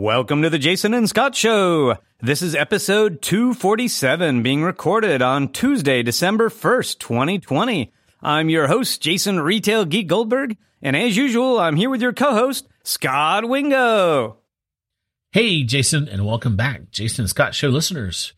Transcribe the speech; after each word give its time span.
Welcome 0.00 0.40
to 0.40 0.48
the 0.48 0.58
Jason 0.58 0.94
and 0.94 1.06
Scot 1.06 1.34
Show. 1.34 1.98
This 2.22 2.40
is 2.40 2.54
episode 2.54 3.20
247 3.20 4.42
being 4.42 4.62
recorded 4.62 5.20
on 5.20 5.52
Tuesday, 5.52 6.02
December 6.02 6.48
1st, 6.48 6.98
2020. 6.98 7.92
I'm 8.22 8.48
your 8.48 8.66
host, 8.66 9.02
Jason 9.02 9.40
Retail 9.40 9.84
Geek 9.84 10.06
Goldberg, 10.06 10.56
and 10.80 10.96
as 10.96 11.18
usual, 11.18 11.60
I'm 11.60 11.76
here 11.76 11.90
with 11.90 12.00
your 12.00 12.14
co-host, 12.14 12.66
Scot 12.82 13.46
Wingo. 13.46 14.38
Hey, 15.32 15.64
Jason, 15.64 16.08
and 16.08 16.24
welcome 16.24 16.56
back, 16.56 16.90
Jason 16.90 17.24
and 17.24 17.28
Scot 17.28 17.54
Show 17.54 17.68
listeners. 17.68 18.32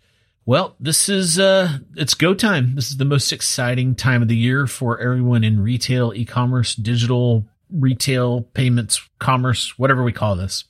Well, 0.44 0.74
this 0.80 1.08
is 1.08 1.38
uh 1.38 1.78
it's 1.94 2.14
go 2.14 2.34
time. 2.34 2.74
This 2.74 2.90
is 2.90 2.96
the 2.96 3.04
most 3.04 3.32
exciting 3.32 3.94
time 3.94 4.20
of 4.20 4.26
the 4.26 4.36
year 4.36 4.66
for 4.66 4.98
everyone 4.98 5.44
in 5.44 5.62
retail, 5.62 6.12
e-commerce, 6.12 6.74
digital, 6.74 7.46
retail, 7.70 8.40
payments, 8.52 9.08
commerce, 9.20 9.78
whatever 9.78 10.02
we 10.02 10.10
call 10.10 10.34
this. 10.34 10.64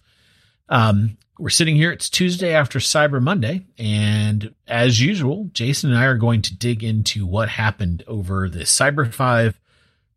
Um, 0.68 1.16
we're 1.38 1.50
sitting 1.50 1.76
here. 1.76 1.90
It's 1.90 2.08
Tuesday 2.08 2.52
after 2.54 2.78
Cyber 2.78 3.20
Monday. 3.20 3.66
And 3.78 4.54
as 4.66 5.00
usual, 5.00 5.50
Jason 5.52 5.90
and 5.90 5.98
I 5.98 6.04
are 6.04 6.16
going 6.16 6.42
to 6.42 6.56
dig 6.56 6.84
into 6.84 7.26
what 7.26 7.48
happened 7.48 8.04
over 8.06 8.48
the 8.48 8.60
Cyber 8.60 9.12
5, 9.12 9.58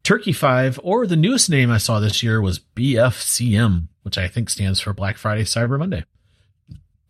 Turkey 0.04 0.34
5, 0.34 0.80
or 0.84 1.08
the 1.08 1.16
newest 1.16 1.50
name 1.50 1.72
I 1.72 1.78
saw 1.78 2.00
this 2.00 2.22
year 2.22 2.42
was 2.42 2.60
BFCM, 2.76 3.88
which 4.04 4.18
I 4.18 4.28
think 4.28 4.50
stands 4.50 4.80
for 4.80 4.94
Black 4.94 5.18
Friday 5.18 5.44
Cyber 5.44 5.80
Monday. 5.80 6.04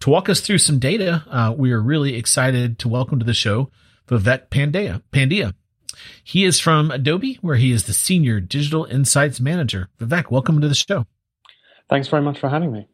To 0.02 0.10
walk 0.10 0.30
us 0.30 0.40
through 0.40 0.60
some 0.60 0.80
data, 0.80 1.24
uh, 1.30 1.54
we 1.58 1.72
are 1.72 1.82
really 1.82 2.16
excited 2.16 2.80
to 2.80 2.88
welcome 2.88 3.20
to 3.20 3.26
the 3.26 3.34
show 3.34 3.70
Vivek 4.08 4.50
Pandya. 4.50 5.02
Pandya. 5.12 5.54
He 6.24 6.46
is 6.46 6.60
from 6.60 6.92
Adobe, 6.92 7.40
where 7.42 7.56
he 7.56 7.72
is 7.72 7.86
the 7.86 7.94
Senior 7.94 8.40
Digital 8.40 8.86
Insights 8.86 9.40
Manager. 9.40 9.90
Vivek, 10.00 10.30
welcome 10.30 10.62
to 10.62 10.68
the 10.68 10.76
show. 10.76 11.06
Thanks 11.90 12.08
very 12.08 12.22
much 12.22 12.40
for 12.40 12.50
having 12.50 12.72
me. 12.72 12.88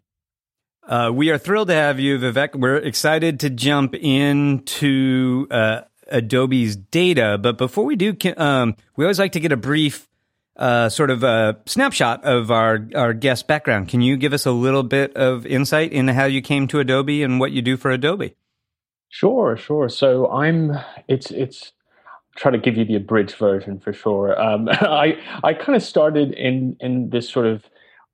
Uh, 0.84 1.12
we 1.14 1.30
are 1.30 1.38
thrilled 1.38 1.68
to 1.68 1.74
have 1.74 2.00
you, 2.00 2.18
Vivek. 2.18 2.56
We're 2.56 2.78
excited 2.78 3.40
to 3.42 3.50
jump 3.50 3.94
into 3.96 5.48
uh, 5.52 5.82
Adobe's 6.08 6.76
data, 6.76 7.38
but 7.38 7.58
before 7.58 7.86
we 7.86 7.96
do, 7.96 8.16
um, 8.38 8.76
we 8.96 9.06
always 9.06 9.20
like 9.20 9.34
to 9.34 9.40
get 9.40 9.52
a 9.52 9.58
brief 9.58 10.10
uh, 10.58 10.90
sort 10.90 11.10
of 11.10 11.24
a 11.24 11.58
snapshot 11.66 12.24
of 12.24 12.52
our 12.52 12.88
our 12.96 13.14
guest 13.14 13.48
background. 13.48 13.90
Can 13.90 14.02
you 14.02 14.18
give 14.18 14.34
us 14.34 14.46
a 14.46 14.52
little 14.52 14.84
bit 14.84 15.16
of 15.16 15.46
insight 15.46 15.92
into 15.92 16.14
how 16.14 16.26
you 16.26 16.42
came 16.42 16.68
to 16.68 16.80
Adobe 16.80 17.24
and 17.24 17.40
what 17.40 17.52
you 17.52 17.62
do 17.62 17.78
for 17.78 17.92
Adobe? 17.92 18.36
Sure, 19.10 19.58
sure. 19.58 19.90
So 19.90 20.30
I'm 20.32 20.78
it's 21.08 21.32
it's 21.32 21.74
try 22.36 22.52
to 22.52 22.58
give 22.58 22.78
you 22.78 22.86
the 22.86 22.96
abridged 22.96 23.36
version 23.36 23.80
for 23.80 23.94
sure. 23.94 24.40
Um, 24.42 24.68
I 24.72 25.18
I 25.44 25.54
kind 25.54 25.76
of 25.76 25.84
started 25.84 26.34
in 26.34 26.78
in 26.80 27.10
this 27.10 27.30
sort 27.30 27.46
of 27.46 27.64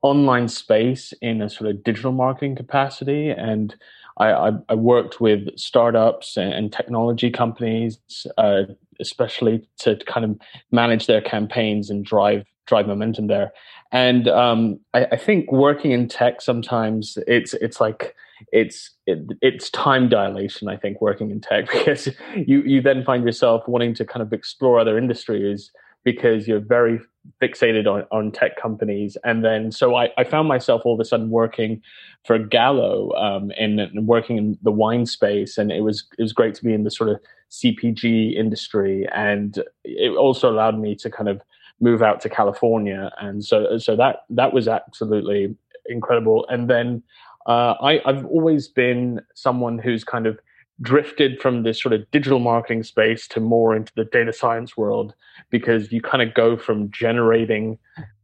online 0.01 0.47
space 0.47 1.13
in 1.21 1.41
a 1.41 1.49
sort 1.49 1.69
of 1.69 1.83
digital 1.83 2.11
marketing 2.11 2.55
capacity. 2.55 3.29
And 3.29 3.75
I, 4.19 4.51
I, 4.69 4.73
worked 4.75 5.21
with 5.21 5.55
startups 5.57 6.37
and, 6.37 6.53
and 6.53 6.73
technology 6.73 7.29
companies, 7.29 7.99
uh, 8.37 8.63
especially 8.99 9.67
to 9.79 9.95
kind 10.07 10.25
of 10.25 10.39
manage 10.71 11.07
their 11.07 11.21
campaigns 11.21 11.89
and 11.89 12.03
drive 12.03 12.45
drive 12.65 12.87
momentum 12.87 13.27
there. 13.27 13.51
And 13.91 14.27
um, 14.27 14.79
I, 14.93 15.05
I, 15.13 15.15
think 15.17 15.51
working 15.51 15.91
in 15.91 16.07
tech 16.07 16.41
sometimes 16.41 17.17
it's 17.27 17.53
it's 17.55 17.79
like 17.79 18.15
it's 18.51 18.91
it, 19.05 19.19
it's 19.41 19.69
time 19.69 20.09
dilation. 20.09 20.67
I 20.67 20.77
think 20.77 20.99
working 20.99 21.31
in 21.31 21.39
tech 21.39 21.71
because 21.71 22.09
you 22.35 22.61
you 22.63 22.81
then 22.81 23.03
find 23.03 23.23
yourself 23.23 23.67
wanting 23.67 23.93
to 23.95 24.05
kind 24.05 24.21
of 24.21 24.33
explore 24.33 24.79
other 24.79 24.97
industries 24.97 25.71
because 26.03 26.47
you're 26.47 26.59
very 26.59 26.99
fixated 27.41 27.87
on, 27.87 28.05
on 28.11 28.31
tech 28.31 28.59
companies. 28.61 29.17
And 29.23 29.43
then, 29.43 29.71
so 29.71 29.95
I, 29.95 30.09
I 30.17 30.23
found 30.23 30.47
myself 30.47 30.81
all 30.85 30.93
of 30.93 30.99
a 30.99 31.05
sudden 31.05 31.29
working 31.29 31.81
for 32.25 32.37
Gallo 32.39 33.11
um, 33.13 33.51
and, 33.57 33.79
and, 33.79 34.07
working 34.07 34.37
in 34.37 34.57
the 34.61 34.71
wine 34.71 35.05
space. 35.05 35.57
And 35.57 35.71
it 35.71 35.81
was, 35.81 36.05
it 36.17 36.21
was 36.21 36.33
great 36.33 36.55
to 36.55 36.63
be 36.63 36.73
in 36.73 36.83
the 36.83 36.91
sort 36.91 37.09
of 37.09 37.19
CPG 37.51 38.35
industry. 38.35 39.07
And 39.13 39.63
it 39.83 40.15
also 40.15 40.51
allowed 40.51 40.79
me 40.79 40.95
to 40.95 41.09
kind 41.09 41.29
of 41.29 41.41
move 41.79 42.01
out 42.01 42.19
to 42.21 42.29
California. 42.29 43.11
And 43.19 43.43
so, 43.43 43.77
so 43.77 43.95
that, 43.95 44.23
that 44.29 44.53
was 44.53 44.67
absolutely 44.67 45.55
incredible. 45.85 46.45
And 46.49 46.69
then 46.69 47.03
uh, 47.47 47.75
I, 47.81 48.01
I've 48.05 48.25
always 48.25 48.67
been 48.67 49.21
someone 49.35 49.77
who's 49.77 50.03
kind 50.03 50.27
of 50.27 50.39
drifted 50.81 51.41
from 51.41 51.63
this 51.63 51.81
sort 51.81 51.93
of 51.93 52.09
digital 52.11 52.39
marketing 52.39 52.83
space 52.83 53.27
to 53.27 53.39
more 53.39 53.75
into 53.75 53.91
the 53.95 54.05
data 54.05 54.31
science 54.31 54.77
world 54.77 55.13
because 55.49 55.91
you 55.91 56.01
kind 56.01 56.21
of 56.21 56.33
go 56.33 56.55
from 56.55 56.91
generating 56.91 57.79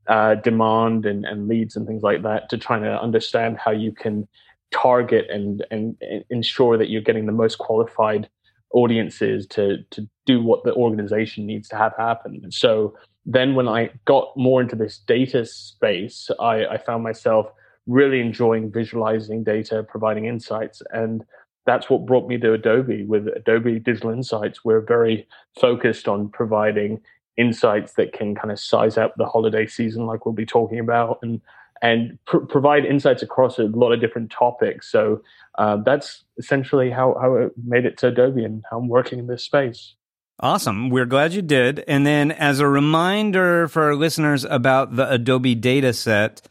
uh, 0.08 0.36
demand 0.36 1.06
and, 1.06 1.26
and 1.26 1.48
leads 1.48 1.76
and 1.76 1.88
things 1.88 2.04
like 2.04 2.22
that 2.22 2.50
to 2.50 2.58
trying 2.58 2.84
to 2.84 3.02
understand 3.02 3.58
how 3.58 3.72
you 3.72 3.92
can 3.92 4.28
target 4.72 5.26
and, 5.30 5.66
and, 5.72 5.96
and 6.02 6.24
ensure 6.30 6.78
that 6.78 6.90
you're 6.90 7.02
getting 7.02 7.26
the 7.26 7.32
most 7.32 7.58
qualified 7.58 8.30
audiences 8.72 9.46
to 9.46 9.78
to 9.92 10.08
do 10.26 10.42
what 10.42 10.64
the 10.64 10.74
organization 10.74 11.46
needs 11.46 11.70
to 11.70 11.76
have 11.76 11.94
happen. 11.96 12.52
so 12.52 12.96
then 13.26 13.56
when 13.56 13.68
I 13.68 13.90
got 14.06 14.36
more 14.36 14.62
into 14.62 14.76
this 14.76 14.98
data 14.98 15.46
space, 15.46 16.30
I, 16.40 16.66
I 16.66 16.78
found 16.78 17.04
myself 17.04 17.48
really 17.88 18.20
enjoying 18.20 18.72
visualizing 18.72 19.44
data, 19.44 19.84
providing 19.84 20.26
insights, 20.26 20.82
and 20.92 21.24
that's 21.66 21.90
what 21.90 22.06
brought 22.06 22.28
me 22.28 22.38
to 22.40 22.54
Adobe. 22.54 23.06
With 23.06 23.28
Adobe 23.28 23.80
Digital 23.80 24.12
Insights, 24.12 24.64
we're 24.66 24.82
very 24.82 25.28
focused 25.60 26.08
on 26.08 26.30
providing 26.30 27.02
insights 27.38 27.94
that 27.94 28.14
can 28.14 28.36
kind 28.36 28.52
of 28.52 28.60
size 28.60 28.98
up 28.98 29.16
the 29.16 29.26
holiday 29.26 29.66
season, 29.66 30.06
like 30.06 30.26
we'll 30.26 30.34
be 30.34 30.46
talking 30.46 30.80
about, 30.80 31.20
and 31.22 31.42
and 31.82 32.18
pr- 32.26 32.38
provide 32.38 32.86
insights 32.86 33.22
across 33.22 33.60
a 33.60 33.64
lot 33.64 33.92
of 33.92 34.00
different 34.00 34.32
topics. 34.32 34.90
So 34.90 35.22
uh, 35.58 35.78
that's 35.86 36.24
essentially 36.38 36.90
how 36.90 37.18
how 37.20 37.36
it 37.36 37.52
made 37.64 37.86
it 37.86 37.98
to 38.00 38.08
Adobe 38.08 38.44
and 38.44 38.64
how 38.70 38.80
I'm 38.80 38.88
working 38.88 39.20
in 39.20 39.28
this 39.28 39.44
space. 39.44 39.96
Awesome. 40.40 40.90
We're 40.90 41.06
glad 41.06 41.34
you 41.34 41.42
did. 41.42 41.84
And 41.88 42.06
then, 42.06 42.32
as 42.32 42.60
a 42.60 42.68
reminder 42.68 43.68
for 43.68 43.84
our 43.84 43.96
listeners 43.96 44.44
about 44.46 44.96
the 44.96 45.10
Adobe 45.10 45.56
data 45.56 45.94
set, 45.94 46.42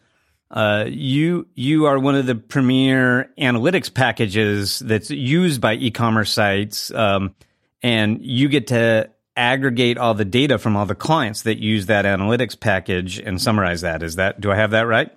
uh, 0.52 0.84
you 0.86 1.46
you 1.54 1.86
are 1.86 1.98
one 1.98 2.14
of 2.14 2.26
the 2.26 2.34
premier 2.34 3.30
analytics 3.38 3.92
packages 3.92 4.80
that's 4.80 5.10
used 5.10 5.60
by 5.60 5.74
e-commerce 5.74 6.30
sites, 6.30 6.90
um, 6.92 7.34
and 7.82 8.20
you 8.22 8.48
get 8.48 8.66
to 8.66 9.08
aggregate 9.34 9.96
all 9.96 10.12
the 10.12 10.26
data 10.26 10.58
from 10.58 10.76
all 10.76 10.84
the 10.84 10.94
clients 10.94 11.42
that 11.42 11.56
use 11.56 11.86
that 11.86 12.04
analytics 12.04 12.58
package 12.58 13.18
and 13.18 13.40
summarize 13.40 13.80
that. 13.80 14.02
Is 14.02 14.16
that 14.16 14.40
do 14.40 14.52
I 14.52 14.56
have 14.56 14.72
that 14.72 14.86
right? 14.86 15.10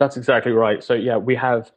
That's 0.00 0.16
exactly 0.16 0.50
right. 0.50 0.82
So 0.82 0.94
yeah, 0.94 1.16
we 1.16 1.36
have 1.36 1.70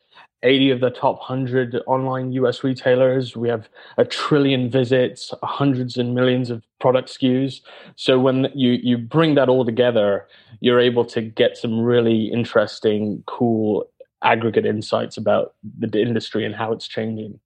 80 0.46 0.72
of 0.72 0.80
the 0.80 0.92
top 0.92 1.18
100 1.18 1.82
online 1.88 2.32
US 2.34 2.64
retailers. 2.64 3.36
We 3.36 3.50
have 3.50 3.68
a 3.98 4.06
trillion 4.06 4.70
visits, 4.70 5.34
hundreds 5.44 5.98
and 5.98 6.16
millions 6.16 6.50
of 6.50 6.64
product 6.80 7.10
SKUs. 7.10 7.62
So 7.96 8.20
when 8.20 8.48
you, 8.54 8.74
you 8.82 8.98
bring 8.98 9.36
that 9.36 9.50
all 9.50 9.66
together, 9.66 10.28
you're 10.62 10.80
able 10.80 11.04
to 11.06 11.22
get 11.22 11.58
some 11.58 11.80
really 11.80 12.26
interesting, 12.26 13.24
cool 13.26 13.90
aggregate 14.22 14.66
insights 14.66 15.18
about 15.18 15.56
the 15.80 16.02
industry 16.02 16.46
and 16.46 16.56
how 16.56 16.72
it's 16.72 16.88
changing. 16.88 17.40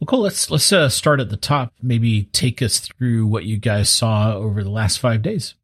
Well, 0.00 0.06
cool. 0.06 0.20
Let's 0.20 0.50
let's 0.50 0.72
uh, 0.72 0.88
start 0.88 1.20
at 1.20 1.28
the 1.28 1.36
top. 1.36 1.74
Maybe 1.82 2.24
take 2.24 2.62
us 2.62 2.80
through 2.80 3.26
what 3.26 3.44
you 3.44 3.58
guys 3.58 3.90
saw 3.90 4.34
over 4.34 4.64
the 4.64 4.70
last 4.70 4.98
five 4.98 5.20
days. 5.20 5.54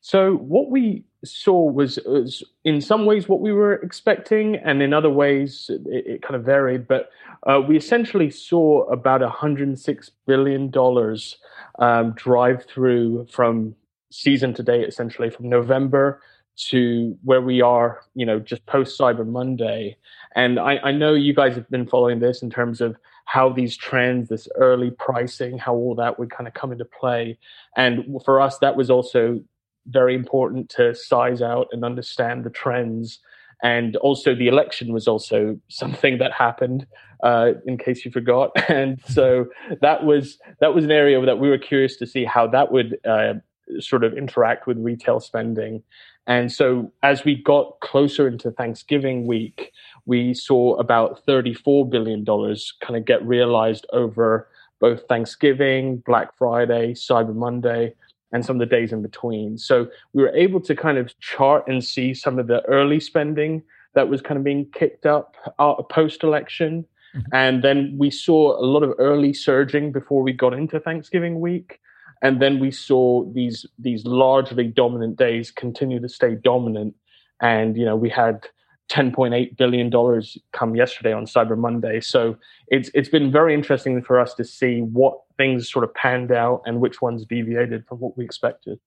So 0.00 0.34
what 0.34 0.68
we 0.70 1.04
saw 1.24 1.70
was, 1.70 1.98
was, 2.06 2.42
in 2.64 2.80
some 2.80 3.06
ways 3.06 3.28
what 3.28 3.40
we 3.40 3.52
were 3.52 3.74
expecting, 3.74 4.56
and 4.56 4.82
in 4.82 4.92
other 4.92 5.10
ways 5.10 5.70
it, 5.70 5.82
it 5.86 6.22
kind 6.22 6.34
of 6.34 6.44
varied. 6.44 6.88
But 6.88 7.10
uh, 7.46 7.60
we 7.66 7.76
essentially 7.76 8.30
saw 8.30 8.84
about 8.90 9.20
106 9.20 10.10
billion 10.26 10.70
dollars 10.70 11.36
um, 11.78 12.12
drive 12.12 12.64
through 12.64 13.26
from 13.30 13.74
season 14.10 14.54
to 14.54 14.62
date, 14.62 14.88
essentially 14.88 15.30
from 15.30 15.48
November 15.48 16.20
to 16.68 17.16
where 17.24 17.40
we 17.40 17.62
are, 17.62 18.02
you 18.14 18.26
know, 18.26 18.38
just 18.38 18.64
post 18.66 18.98
Cyber 18.98 19.26
Monday. 19.26 19.96
And 20.34 20.58
I, 20.58 20.78
I 20.78 20.92
know 20.92 21.14
you 21.14 21.34
guys 21.34 21.54
have 21.54 21.68
been 21.70 21.86
following 21.86 22.20
this 22.20 22.42
in 22.42 22.50
terms 22.50 22.80
of 22.80 22.96
how 23.24 23.50
these 23.50 23.76
trends, 23.76 24.28
this 24.28 24.48
early 24.56 24.90
pricing, 24.90 25.56
how 25.56 25.74
all 25.74 25.94
that 25.94 26.18
would 26.18 26.30
kind 26.30 26.48
of 26.48 26.54
come 26.54 26.72
into 26.72 26.84
play. 26.84 27.38
And 27.76 28.20
for 28.24 28.40
us, 28.40 28.58
that 28.58 28.76
was 28.76 28.90
also 28.90 29.40
very 29.86 30.14
important 30.14 30.68
to 30.70 30.94
size 30.94 31.42
out 31.42 31.68
and 31.72 31.84
understand 31.84 32.44
the 32.44 32.50
trends 32.50 33.20
and 33.62 33.96
also 33.96 34.34
the 34.34 34.48
election 34.48 34.92
was 34.92 35.06
also 35.06 35.58
something 35.68 36.18
that 36.18 36.32
happened. 36.32 36.86
Uh, 37.22 37.52
in 37.66 37.76
case 37.76 38.02
you 38.02 38.10
forgot, 38.10 38.50
and 38.70 38.98
so 39.06 39.44
that 39.82 40.04
was 40.04 40.38
that 40.60 40.74
was 40.74 40.84
an 40.84 40.90
area 40.90 41.22
that 41.22 41.38
we 41.38 41.50
were 41.50 41.58
curious 41.58 41.96
to 41.96 42.06
see 42.06 42.24
how 42.24 42.46
that 42.46 42.72
would 42.72 42.98
uh, 43.06 43.34
sort 43.78 44.04
of 44.04 44.16
interact 44.16 44.66
with 44.66 44.78
retail 44.78 45.20
spending. 45.20 45.82
And 46.26 46.50
so 46.50 46.90
as 47.02 47.24
we 47.24 47.34
got 47.34 47.78
closer 47.80 48.26
into 48.26 48.50
Thanksgiving 48.50 49.26
week, 49.26 49.72
we 50.06 50.32
saw 50.32 50.76
about 50.76 51.20
$34 51.26 51.90
billion 51.90 52.24
kind 52.24 52.96
of 52.96 53.04
get 53.04 53.26
realized 53.26 53.86
over 53.92 54.48
both 54.80 55.02
Thanksgiving, 55.08 55.98
Black 56.06 56.36
Friday, 56.38 56.94
Cyber 56.94 57.34
Monday, 57.34 57.94
and 58.32 58.44
some 58.44 58.56
of 58.56 58.60
the 58.60 58.76
days 58.76 58.92
in 58.92 59.02
between. 59.02 59.58
So 59.58 59.88
we 60.12 60.22
were 60.22 60.34
able 60.34 60.60
to 60.60 60.76
kind 60.76 60.98
of 60.98 61.18
chart 61.20 61.66
and 61.66 61.82
see 61.82 62.14
some 62.14 62.38
of 62.38 62.46
the 62.46 62.62
early 62.66 63.00
spending 63.00 63.62
that 63.94 64.08
was 64.08 64.20
kind 64.20 64.38
of 64.38 64.44
being 64.44 64.66
kicked 64.72 65.06
up 65.06 65.36
uh, 65.58 65.74
post 65.82 66.22
election. 66.22 66.86
Mm-hmm. 67.14 67.34
And 67.34 67.64
then 67.64 67.94
we 67.98 68.10
saw 68.10 68.56
a 68.56 68.64
lot 68.64 68.82
of 68.82 68.94
early 68.98 69.32
surging 69.32 69.90
before 69.90 70.22
we 70.22 70.32
got 70.32 70.54
into 70.54 70.78
Thanksgiving 70.78 71.40
week. 71.40 71.80
And 72.22 72.40
then 72.40 72.60
we 72.60 72.70
saw 72.70 73.24
these 73.32 73.66
these 73.78 74.04
largely 74.04 74.66
dominant 74.66 75.16
days 75.16 75.50
continue 75.50 76.00
to 76.00 76.08
stay 76.08 76.34
dominant. 76.34 76.94
And 77.40 77.76
you 77.76 77.84
know, 77.84 77.96
we 77.96 78.10
had 78.10 78.46
$10.8 78.90 79.56
billion 79.56 80.22
come 80.52 80.74
yesterday 80.74 81.12
on 81.12 81.24
Cyber 81.24 81.56
Monday. 81.56 82.00
So 82.00 82.36
it's 82.66 82.90
it's 82.92 83.08
been 83.08 83.30
very 83.30 83.54
interesting 83.54 84.02
for 84.02 84.18
us 84.18 84.34
to 84.34 84.44
see 84.44 84.80
what 84.80 85.20
things 85.36 85.70
sort 85.70 85.84
of 85.84 85.94
panned 85.94 86.32
out 86.32 86.62
and 86.66 86.80
which 86.80 87.00
ones 87.00 87.24
deviated 87.24 87.86
from 87.86 87.98
what 87.98 88.16
we 88.16 88.24
expected. 88.24 88.80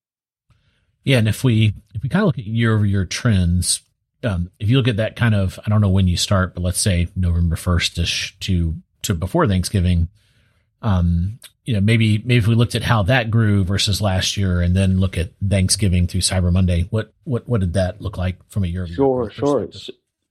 Yeah, 1.04 1.18
and 1.18 1.28
if 1.28 1.44
we 1.44 1.74
if 1.94 2.04
we 2.04 2.10
kind 2.10 2.24
of 2.24 2.28
look 2.28 2.40
at 2.40 2.46
year 2.46 2.76
over 2.76 2.86
year 2.86 3.06
trends, 3.06 3.82
um, 4.24 4.52
if 4.60 4.70
you 4.70 4.78
look 4.78 4.88
at 4.88 4.98
that 4.98 5.16
kind 5.16 5.36
of 5.36 5.60
I 5.66 5.70
don't 5.70 5.82
know 5.82 5.90
when 5.90 6.08
you 6.08 6.18
start, 6.18 6.54
but 6.54 6.62
let's 6.62 6.80
say 6.80 7.08
November 7.16 7.56
first 7.56 7.96
to 7.96 8.06
to 8.42 8.76
to 9.04 9.14
before 9.14 9.48
Thanksgiving, 9.48 10.10
um, 10.84 11.40
you 11.66 11.74
know, 11.74 11.82
maybe 11.82 12.20
maybe 12.20 12.38
if 12.38 12.48
we 12.48 12.56
looked 12.56 12.76
at 12.76 12.84
how 12.84 13.04
that 13.04 13.32
grew 13.32 13.64
versus 13.64 14.02
last 14.02 14.36
year, 14.36 14.62
and 14.62 14.76
then 14.76 15.00
look 15.00 15.18
at 15.18 15.32
Thanksgiving 15.48 16.08
through 16.08 16.22
Cyber 16.22 16.52
Monday, 16.52 16.88
what 16.90 17.14
what 17.24 17.48
what 17.48 17.62
did 17.62 17.74
that 17.74 18.02
look 18.02 18.18
like 18.18 18.38
from 18.50 18.66
a 18.66 18.68
year? 18.68 18.86
View? 18.86 18.96
Sure, 18.96 19.32
sure. 19.32 19.70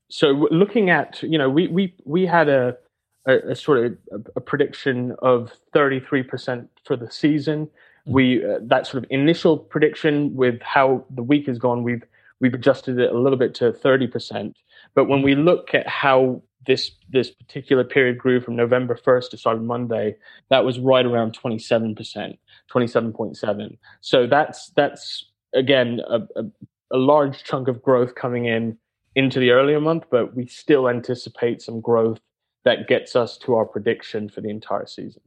So 0.09 0.27
looking 0.51 0.91
at 0.91 1.21
you 1.23 1.39
know, 1.39 1.49
we 1.49 1.67
we 1.67 1.95
we 2.05 2.25
had 2.27 2.49
a 2.49 2.77
a, 3.25 3.37
a 3.51 3.55
sort 3.55 3.83
of 3.83 3.97
a, 4.11 4.17
a 4.35 4.41
prediction 4.41 5.15
of 5.19 5.51
thirty 5.73 5.99
three 5.99 6.23
percent 6.23 6.69
for 6.85 6.95
the 6.95 7.09
season. 7.09 7.65
Mm-hmm. 7.65 8.13
We 8.13 8.45
uh, 8.45 8.59
that 8.61 8.85
sort 8.85 9.03
of 9.03 9.09
initial 9.09 9.57
prediction 9.57 10.35
with 10.35 10.61
how 10.61 11.03
the 11.09 11.23
week 11.23 11.47
has 11.47 11.57
gone, 11.57 11.81
we've 11.81 12.03
we've 12.41 12.53
adjusted 12.53 12.99
it 12.99 13.11
a 13.11 13.17
little 13.17 13.39
bit 13.39 13.55
to 13.55 13.73
thirty 13.73 14.05
percent. 14.05 14.55
But 14.93 15.05
when 15.05 15.23
we 15.23 15.33
look 15.33 15.73
at 15.73 15.87
how 15.87 16.43
this 16.65 16.91
this 17.09 17.31
particular 17.31 17.83
period 17.83 18.17
grew 18.17 18.41
from 18.41 18.55
November 18.55 18.95
1st 18.95 19.31
to 19.31 19.37
Cyber 19.37 19.63
Monday, 19.63 20.15
that 20.49 20.65
was 20.65 20.79
right 20.79 21.05
around 21.05 21.37
27%, 21.37 22.37
27.7. 22.71 23.77
So 24.01 24.27
that's 24.27 24.71
that's 24.75 25.25
again 25.53 26.01
a, 26.07 26.19
a, 26.35 26.43
a, 26.91 26.97
large 26.97 27.43
chunk 27.43 27.67
of 27.67 27.81
growth 27.81 28.15
coming 28.15 28.45
in 28.45 28.77
into 29.15 29.39
the 29.39 29.51
earlier 29.51 29.79
month, 29.79 30.05
but 30.09 30.35
we 30.35 30.47
still 30.47 30.89
anticipate 30.89 31.61
some 31.61 31.81
growth 31.81 32.19
that 32.65 32.87
gets 32.87 33.15
us 33.15 33.37
to 33.37 33.55
our 33.55 33.65
prediction 33.65 34.29
for 34.29 34.41
the 34.41 34.49
entire 34.49 34.87
season. 34.87 35.21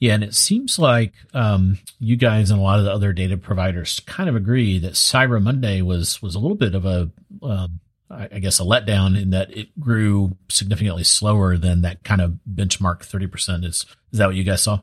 Yeah, 0.00 0.14
and 0.14 0.22
it 0.22 0.34
seems 0.34 0.78
like 0.78 1.12
um, 1.34 1.78
you 1.98 2.16
guys 2.16 2.50
and 2.50 2.60
a 2.60 2.62
lot 2.62 2.78
of 2.78 2.84
the 2.84 2.92
other 2.92 3.12
data 3.12 3.36
providers 3.36 4.00
kind 4.06 4.28
of 4.28 4.36
agree 4.36 4.78
that 4.78 4.92
Cyber 4.92 5.42
Monday 5.42 5.82
was 5.82 6.22
was 6.22 6.34
a 6.34 6.38
little 6.38 6.56
bit 6.56 6.74
of 6.74 6.84
a 6.84 7.10
um, 7.42 7.80
I 8.10 8.38
guess 8.38 8.58
a 8.58 8.62
letdown 8.62 9.20
in 9.20 9.30
that 9.30 9.54
it 9.56 9.78
grew 9.78 10.36
significantly 10.48 11.04
slower 11.04 11.56
than 11.56 11.82
that 11.82 12.04
kind 12.04 12.20
of 12.20 12.38
benchmark 12.50 13.00
30%. 13.00 13.64
Is 13.64 13.84
is 14.12 14.18
that 14.18 14.26
what 14.26 14.36
you 14.36 14.44
guys 14.44 14.62
saw? 14.62 14.80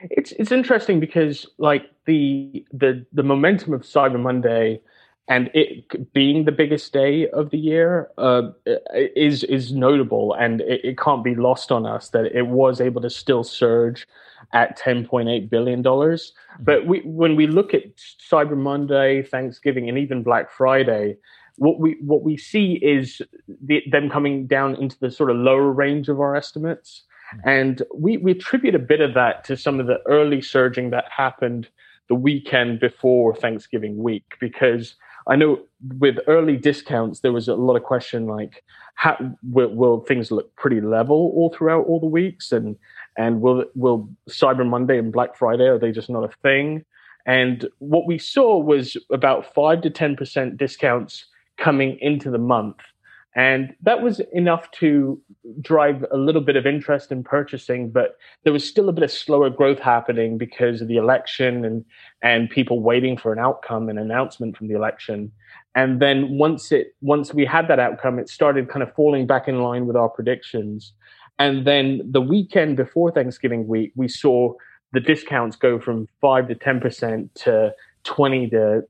It's 0.00 0.32
it's 0.32 0.52
interesting 0.52 1.00
because 1.00 1.46
like 1.58 1.90
the 2.06 2.64
the 2.72 3.04
the 3.12 3.22
momentum 3.22 3.72
of 3.72 3.82
Cyber 3.82 4.20
Monday 4.20 4.80
and 5.28 5.50
it 5.54 6.12
being 6.12 6.44
the 6.44 6.52
biggest 6.52 6.92
day 6.92 7.28
of 7.28 7.50
the 7.50 7.58
year 7.58 8.08
uh, 8.18 8.42
is 8.94 9.42
is 9.44 9.72
notable 9.72 10.34
and 10.34 10.60
it, 10.60 10.84
it, 10.84 10.98
can't 10.98 11.24
be 11.24 11.34
lost 11.34 11.72
on 11.72 11.84
us 11.84 12.10
that 12.10 12.26
it 12.26 12.46
was 12.46 12.80
able 12.80 13.00
to 13.00 13.10
still 13.10 13.42
surge 13.42 14.06
at 14.52 14.78
10.8 14.78 15.50
billion 15.50 15.82
dollars 15.82 16.32
mm-hmm. 16.54 16.64
but 16.64 16.86
we 16.86 17.00
when 17.00 17.34
we 17.34 17.46
look 17.46 17.74
at 17.74 17.96
cyber 17.96 18.56
monday 18.56 19.22
thanksgiving 19.22 19.88
and 19.88 19.98
even 19.98 20.22
black 20.22 20.50
friday 20.50 21.16
what 21.56 21.80
we 21.80 21.96
what 22.00 22.22
we 22.22 22.36
see 22.36 22.74
is 22.82 23.22
the, 23.64 23.82
them 23.90 24.10
coming 24.10 24.46
down 24.46 24.76
into 24.76 24.98
the 25.00 25.10
sort 25.10 25.30
of 25.30 25.36
lower 25.36 25.72
range 25.72 26.08
of 26.08 26.20
our 26.20 26.36
estimates, 26.36 27.04
hmm. 27.30 27.48
and 27.48 27.82
we 27.94 28.16
we 28.18 28.32
attribute 28.32 28.74
a 28.74 28.80
bit 28.80 29.00
of 29.00 29.14
that 29.14 29.44
to 29.44 29.56
some 29.56 29.80
of 29.80 29.86
the 29.86 29.98
early 30.06 30.40
surging 30.40 30.90
that 30.90 31.04
happened 31.14 31.68
the 32.08 32.14
weekend 32.14 32.80
before 32.80 33.34
Thanksgiving 33.34 34.02
week 34.02 34.34
because 34.40 34.94
I 35.26 35.36
know 35.36 35.60
with 35.98 36.18
early 36.28 36.56
discounts 36.56 37.20
there 37.20 37.32
was 37.32 37.48
a 37.48 37.54
lot 37.54 37.76
of 37.76 37.82
question 37.82 38.26
like 38.26 38.62
how 38.94 39.16
will, 39.50 39.74
will, 39.74 40.00
things 40.00 40.30
look 40.30 40.54
pretty 40.56 40.80
level 40.80 41.32
all 41.34 41.52
throughout 41.54 41.84
all 41.86 42.00
the 42.00 42.06
weeks 42.06 42.52
and 42.52 42.76
and 43.16 43.40
will 43.40 43.64
will 43.74 44.08
Cyber 44.28 44.66
Monday 44.66 44.98
and 44.98 45.12
Black 45.12 45.36
Friday 45.36 45.64
are 45.64 45.78
they 45.78 45.90
just 45.90 46.10
not 46.10 46.24
a 46.24 46.36
thing? 46.42 46.84
And 47.26 47.66
what 47.78 48.06
we 48.06 48.18
saw 48.18 48.56
was 48.58 48.96
about 49.10 49.52
five 49.52 49.82
to 49.82 49.90
ten 49.90 50.16
percent 50.16 50.56
discounts 50.56 51.26
coming 51.58 51.98
into 52.00 52.30
the 52.30 52.38
month. 52.38 52.76
And 53.34 53.74
that 53.82 54.00
was 54.00 54.20
enough 54.32 54.70
to 54.72 55.20
drive 55.60 56.06
a 56.10 56.16
little 56.16 56.40
bit 56.40 56.56
of 56.56 56.66
interest 56.66 57.12
in 57.12 57.22
purchasing, 57.22 57.90
but 57.90 58.16
there 58.44 58.52
was 58.52 58.66
still 58.66 58.88
a 58.88 58.94
bit 58.94 59.04
of 59.04 59.10
slower 59.10 59.50
growth 59.50 59.78
happening 59.78 60.38
because 60.38 60.80
of 60.80 60.88
the 60.88 60.96
election 60.96 61.62
and, 61.62 61.84
and 62.22 62.48
people 62.48 62.80
waiting 62.80 63.18
for 63.18 63.34
an 63.34 63.38
outcome, 63.38 63.90
an 63.90 63.98
announcement 63.98 64.56
from 64.56 64.68
the 64.68 64.74
election. 64.74 65.30
And 65.74 66.00
then 66.00 66.38
once 66.38 66.72
it 66.72 66.94
once 67.02 67.34
we 67.34 67.44
had 67.44 67.68
that 67.68 67.78
outcome, 67.78 68.18
it 68.18 68.30
started 68.30 68.70
kind 68.70 68.82
of 68.82 68.94
falling 68.94 69.26
back 69.26 69.48
in 69.48 69.60
line 69.60 69.86
with 69.86 69.96
our 69.96 70.08
predictions. 70.08 70.94
And 71.38 71.66
then 71.66 72.00
the 72.10 72.22
weekend 72.22 72.78
before 72.78 73.10
Thanksgiving 73.10 73.66
week, 73.66 73.92
we 73.94 74.08
saw 74.08 74.54
the 74.94 75.00
discounts 75.00 75.56
go 75.56 75.78
from 75.78 76.08
five 76.22 76.48
to 76.48 76.54
ten 76.54 76.80
percent 76.80 77.34
to 77.34 77.74
twenty 78.04 78.48
to 78.48 78.84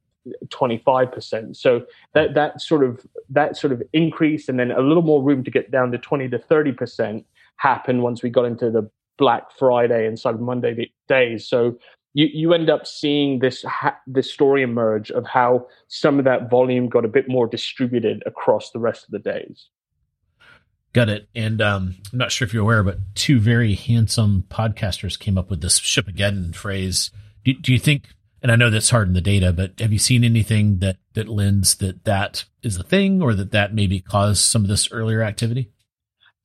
25%. 0.48 1.56
So 1.56 1.84
that 2.14 2.34
that 2.34 2.60
sort 2.60 2.84
of 2.84 3.06
that 3.30 3.56
sort 3.56 3.72
of 3.72 3.82
increase 3.92 4.48
and 4.48 4.58
then 4.58 4.70
a 4.70 4.80
little 4.80 5.02
more 5.02 5.22
room 5.22 5.44
to 5.44 5.50
get 5.50 5.70
down 5.70 5.92
to 5.92 5.98
20 5.98 6.28
to 6.30 6.38
30% 6.38 7.24
happened 7.56 8.02
once 8.02 8.22
we 8.22 8.30
got 8.30 8.44
into 8.44 8.70
the 8.70 8.88
Black 9.18 9.50
Friday 9.58 10.06
and 10.06 10.18
Cyber 10.18 10.40
Monday 10.40 10.92
days. 11.08 11.48
So 11.48 11.78
you, 12.14 12.28
you 12.32 12.54
end 12.54 12.70
up 12.70 12.86
seeing 12.86 13.40
this 13.40 13.62
ha- 13.62 13.98
this 14.06 14.32
story 14.32 14.62
emerge 14.62 15.10
of 15.10 15.26
how 15.26 15.66
some 15.88 16.18
of 16.18 16.24
that 16.24 16.50
volume 16.50 16.88
got 16.88 17.04
a 17.04 17.08
bit 17.08 17.28
more 17.28 17.46
distributed 17.46 18.22
across 18.26 18.70
the 18.70 18.78
rest 18.78 19.04
of 19.04 19.10
the 19.10 19.18
days. 19.18 19.68
Got 20.92 21.10
it. 21.10 21.28
And 21.34 21.60
um, 21.60 21.94
I'm 22.10 22.18
not 22.18 22.32
sure 22.32 22.46
if 22.46 22.54
you're 22.54 22.62
aware, 22.62 22.82
but 22.82 22.98
two 23.14 23.38
very 23.38 23.74
handsome 23.74 24.44
podcasters 24.48 25.18
came 25.18 25.36
up 25.36 25.50
with 25.50 25.60
this 25.60 25.78
"shipageddon" 25.78 26.54
phrase. 26.54 27.10
Do, 27.44 27.52
do 27.52 27.70
you 27.70 27.78
think 27.78 28.04
and 28.42 28.52
I 28.52 28.56
know 28.56 28.70
that's 28.70 28.90
hard 28.90 29.08
in 29.08 29.14
the 29.14 29.20
data, 29.20 29.52
but 29.52 29.78
have 29.80 29.92
you 29.92 29.98
seen 29.98 30.24
anything 30.24 30.78
that 30.78 30.96
that 31.14 31.28
lends 31.28 31.76
that 31.76 32.04
that 32.04 32.44
is 32.62 32.76
a 32.76 32.82
thing, 32.82 33.22
or 33.22 33.34
that 33.34 33.52
that 33.52 33.74
maybe 33.74 34.00
caused 34.00 34.44
some 34.44 34.62
of 34.62 34.68
this 34.68 34.90
earlier 34.92 35.22
activity? 35.22 35.70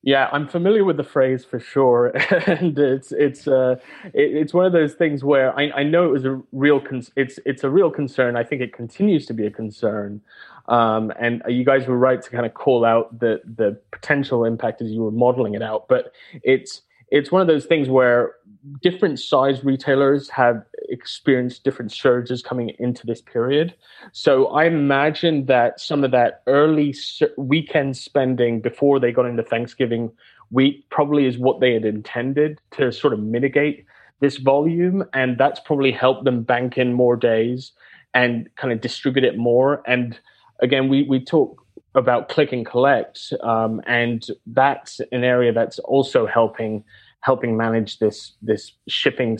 Yeah, 0.04 0.28
I'm 0.32 0.48
familiar 0.48 0.84
with 0.84 0.96
the 0.96 1.04
phrase 1.04 1.44
for 1.44 1.60
sure, 1.60 2.08
and 2.46 2.76
it's 2.76 3.12
it's 3.12 3.46
uh 3.46 3.76
it, 4.06 4.34
it's 4.34 4.52
one 4.52 4.66
of 4.66 4.72
those 4.72 4.94
things 4.94 5.22
where 5.22 5.56
I, 5.56 5.70
I 5.70 5.82
know 5.84 6.06
it 6.06 6.12
was 6.12 6.24
a 6.24 6.42
real 6.50 6.80
con- 6.80 7.06
it's 7.14 7.38
it's 7.46 7.62
a 7.62 7.70
real 7.70 7.90
concern. 7.90 8.36
I 8.36 8.42
think 8.42 8.62
it 8.62 8.72
continues 8.72 9.26
to 9.26 9.34
be 9.34 9.46
a 9.46 9.50
concern, 9.50 10.20
um, 10.66 11.12
and 11.20 11.40
you 11.46 11.64
guys 11.64 11.86
were 11.86 11.96
right 11.96 12.20
to 12.20 12.30
kind 12.30 12.44
of 12.44 12.54
call 12.54 12.84
out 12.84 13.20
the 13.20 13.42
the 13.44 13.80
potential 13.92 14.44
impact 14.44 14.82
as 14.82 14.90
you 14.90 15.02
were 15.02 15.12
modeling 15.12 15.54
it 15.54 15.62
out. 15.62 15.86
But 15.86 16.12
it's 16.42 16.82
it's 17.12 17.30
one 17.30 17.42
of 17.42 17.46
those 17.46 17.66
things 17.66 17.90
where 17.90 18.34
different 18.80 19.20
size 19.20 19.62
retailers 19.62 20.30
have 20.30 20.64
experienced 20.88 21.62
different 21.62 21.92
surges 21.92 22.42
coming 22.42 22.70
into 22.78 23.06
this 23.06 23.20
period. 23.20 23.74
So 24.12 24.46
I 24.46 24.64
imagine 24.64 25.44
that 25.44 25.78
some 25.78 26.04
of 26.04 26.10
that 26.12 26.42
early 26.46 26.94
weekend 27.36 27.98
spending 27.98 28.62
before 28.62 28.98
they 28.98 29.12
got 29.12 29.26
into 29.26 29.42
Thanksgiving 29.42 30.10
week 30.50 30.88
probably 30.88 31.26
is 31.26 31.36
what 31.36 31.60
they 31.60 31.74
had 31.74 31.84
intended 31.84 32.60
to 32.72 32.90
sort 32.90 33.12
of 33.12 33.20
mitigate 33.20 33.84
this 34.20 34.38
volume. 34.38 35.04
And 35.12 35.36
that's 35.36 35.60
probably 35.60 35.92
helped 35.92 36.24
them 36.24 36.42
bank 36.44 36.78
in 36.78 36.94
more 36.94 37.16
days 37.16 37.72
and 38.14 38.48
kind 38.56 38.72
of 38.72 38.80
distribute 38.80 39.24
it 39.24 39.36
more. 39.36 39.82
And 39.86 40.18
again, 40.60 40.88
we, 40.88 41.02
we 41.02 41.22
talk 41.22 41.62
about 41.94 42.30
click 42.30 42.52
and 42.52 42.64
collect, 42.64 43.34
um, 43.42 43.82
and 43.86 44.26
that's 44.46 45.00
an 45.12 45.24
area 45.24 45.52
that's 45.52 45.78
also 45.80 46.26
helping 46.26 46.82
helping 47.22 47.56
manage 47.56 47.98
this 47.98 48.32
this 48.42 48.72
shipping 48.88 49.38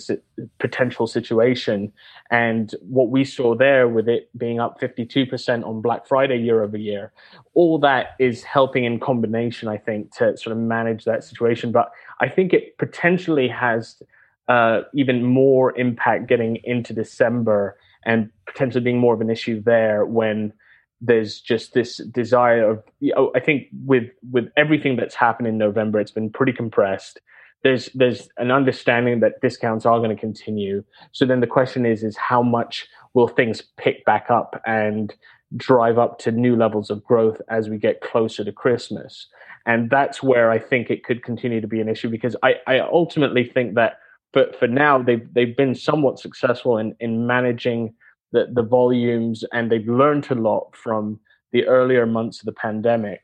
potential 0.59 1.07
situation. 1.07 1.93
And 2.31 2.75
what 2.81 3.11
we 3.11 3.25
saw 3.25 3.55
there, 3.55 3.89
with 3.89 4.09
it 4.09 4.31
being 4.39 4.61
up 4.61 4.81
52% 4.81 5.67
on 5.67 5.83
Black 5.83 6.07
Friday 6.07 6.39
year 6.39 6.63
over 6.63 6.77
year, 6.77 7.13
all 7.55 7.79
that 7.81 8.15
is 8.19 8.43
helping 8.45 8.85
in 8.85 8.99
combination, 8.99 9.69
I 9.69 9.77
think, 9.77 10.15
to 10.17 10.37
sort 10.37 10.57
of 10.57 10.59
manage 10.59 11.05
that 11.05 11.25
situation. 11.25 11.73
But 11.73 11.91
I 12.21 12.29
think 12.29 12.53
it 12.53 12.79
potentially 12.79 13.49
has 13.49 14.01
uh, 14.49 14.83
even 14.95 15.25
more 15.25 15.77
impact 15.77 16.29
getting 16.29 16.59
into 16.65 16.93
December 16.93 17.77
and 18.05 18.31
potentially 18.47 18.83
being 18.83 18.99
more 18.99 19.15
of 19.15 19.21
an 19.21 19.31
issue 19.31 19.61
there 19.61 20.07
when 20.07 20.53
there's 21.01 21.41
just 21.41 21.75
this 21.75 21.97
desire 21.97 22.71
of 22.71 22.85
you 23.01 23.13
know, 23.13 23.33
I 23.35 23.41
think 23.41 23.67
with 23.85 24.05
with 24.31 24.51
everything 24.57 24.95
that's 24.95 25.17
happened 25.17 25.49
in 25.49 25.59
November, 25.59 25.99
it's 25.99 26.13
been 26.13 26.31
pretty 26.31 26.53
compressed 26.53 27.21
there's 27.63 27.89
there's 27.95 28.29
an 28.39 28.51
understanding 28.51 29.21
that 29.21 29.41
discounts 29.41 29.87
are 29.87 29.99
going 29.99 30.15
to 30.15 30.21
continue. 30.21 30.85
So 31.13 31.25
then 31.25 31.41
the 31.41 31.47
question 31.47 31.87
is 31.87 32.03
is 32.03 32.17
how 32.17 32.43
much 32.43 32.87
will 33.15 33.29
things 33.29 33.63
pick 33.77 34.05
back 34.05 34.31
up 34.31 34.61
and 34.67 35.15
drive 35.57 35.99
up 35.99 36.19
to 36.19 36.33
new 36.33 36.57
levels 36.57 36.91
of 36.91 37.05
growth 37.05 37.41
as 37.49 37.69
we 37.69 37.79
get 37.79 38.01
closer 38.01 38.45
to 38.45 38.53
Christmas? 38.53 39.29
And 39.67 39.91
that's 39.91 40.23
where 40.23 40.51
I 40.51 40.59
think 40.59 40.91
it 40.91 41.05
could 41.05 41.23
continue 41.23 41.61
to 41.61 41.69
be 41.69 41.81
an 41.81 41.89
issue 41.89 42.09
because 42.09 42.35
I, 42.43 42.55
I 42.67 42.81
ultimately 42.81 43.45
think 43.45 43.75
that 43.77 43.99
for, 44.33 44.47
for 44.59 44.67
now 44.67 45.01
they've 45.01 45.33
they've 45.33 45.57
been 45.57 45.75
somewhat 45.75 46.19
successful 46.19 46.79
in, 46.79 46.97
in 46.99 47.27
managing 47.27 47.95
the, 48.33 48.49
the 48.53 48.63
volumes 48.63 49.45
and 49.53 49.71
they've 49.71 49.87
learned 49.87 50.31
a 50.31 50.35
lot 50.35 50.75
from 50.75 51.21
the 51.53 51.67
earlier 51.67 52.07
months 52.07 52.41
of 52.41 52.47
the 52.47 52.53
pandemic 52.53 53.23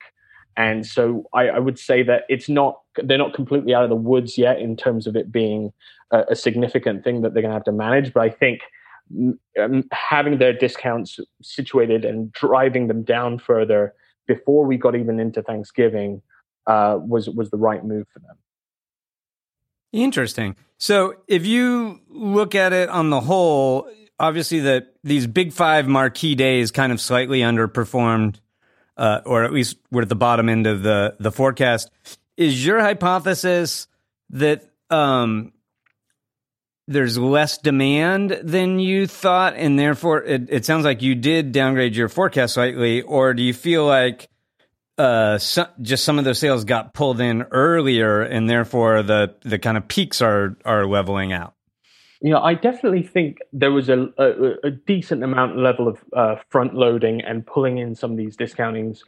and 0.56 0.86
so 0.86 1.28
I, 1.32 1.48
I, 1.48 1.58
would 1.58 1.78
say 1.78 2.02
that 2.02 2.22
it's 2.28 2.48
not 2.48 2.80
they're 3.02 3.18
not 3.18 3.34
completely 3.34 3.74
out 3.74 3.84
of 3.84 3.90
the 3.90 3.96
woods 3.96 4.36
yet 4.36 4.58
in 4.58 4.76
terms 4.76 5.06
of 5.06 5.14
it 5.14 5.30
being 5.30 5.72
a, 6.10 6.24
a 6.30 6.36
significant 6.36 7.04
thing 7.04 7.22
that 7.22 7.32
they're 7.32 7.42
going 7.42 7.50
to 7.50 7.56
have 7.56 7.64
to 7.64 7.72
manage. 7.72 8.12
But 8.12 8.22
I 8.24 8.30
think 8.30 8.60
um, 9.60 9.84
having 9.92 10.38
their 10.38 10.52
discounts 10.52 11.18
situated 11.42 12.04
and 12.04 12.32
driving 12.32 12.88
them 12.88 13.04
down 13.04 13.38
further 13.38 13.94
before 14.26 14.66
we 14.66 14.76
got 14.76 14.94
even 14.94 15.20
into 15.20 15.42
Thanksgiving 15.42 16.22
uh, 16.66 16.98
was 17.00 17.28
was 17.28 17.50
the 17.50 17.56
right 17.56 17.84
move 17.84 18.06
for 18.12 18.18
them. 18.20 18.36
Interesting. 19.92 20.56
So 20.78 21.14
if 21.26 21.46
you 21.46 22.00
look 22.08 22.54
at 22.54 22.72
it 22.72 22.88
on 22.88 23.10
the 23.10 23.20
whole, 23.20 23.90
obviously 24.18 24.60
that 24.60 24.94
these 25.02 25.26
big 25.26 25.52
five 25.52 25.88
marquee 25.88 26.34
days 26.34 26.70
kind 26.70 26.92
of 26.92 27.00
slightly 27.00 27.40
underperformed 27.40 28.40
uh, 28.98 29.20
or 29.24 29.44
at 29.44 29.52
least 29.52 29.78
we're 29.90 30.02
at 30.02 30.08
the 30.08 30.16
bottom 30.16 30.48
end 30.48 30.66
of 30.66 30.82
the 30.82 31.16
the 31.18 31.32
forecast. 31.32 31.90
Is 32.36 32.64
your 32.64 32.80
hypothesis 32.80 33.86
that 34.30 34.68
um, 34.90 35.52
there's 36.86 37.16
less 37.16 37.58
demand 37.58 38.40
than 38.42 38.78
you 38.78 39.06
thought, 39.06 39.54
and 39.54 39.78
therefore 39.78 40.22
it, 40.22 40.48
it 40.50 40.64
sounds 40.64 40.84
like 40.84 41.02
you 41.02 41.14
did 41.14 41.52
downgrade 41.52 41.96
your 41.96 42.08
forecast 42.08 42.54
slightly, 42.54 43.02
or 43.02 43.34
do 43.34 43.42
you 43.42 43.54
feel 43.54 43.86
like 43.86 44.28
uh, 44.98 45.38
so, 45.38 45.66
just 45.80 46.04
some 46.04 46.18
of 46.18 46.24
those 46.24 46.40
sales 46.40 46.64
got 46.64 46.92
pulled 46.92 47.20
in 47.20 47.42
earlier, 47.52 48.22
and 48.22 48.50
therefore 48.50 49.02
the 49.02 49.34
the 49.42 49.58
kind 49.58 49.76
of 49.76 49.86
peaks 49.86 50.20
are 50.20 50.56
are 50.64 50.86
leveling 50.86 51.32
out? 51.32 51.54
You 52.20 52.30
know, 52.30 52.40
I 52.40 52.54
definitely 52.54 53.02
think 53.02 53.38
there 53.52 53.70
was 53.70 53.88
a, 53.88 54.08
a, 54.18 54.66
a 54.66 54.70
decent 54.70 55.22
amount 55.22 55.56
level 55.56 55.86
of 55.86 56.04
uh, 56.14 56.36
front 56.48 56.74
loading 56.74 57.20
and 57.22 57.46
pulling 57.46 57.78
in 57.78 57.94
some 57.94 58.12
of 58.12 58.16
these 58.16 58.36
discountings 58.36 59.00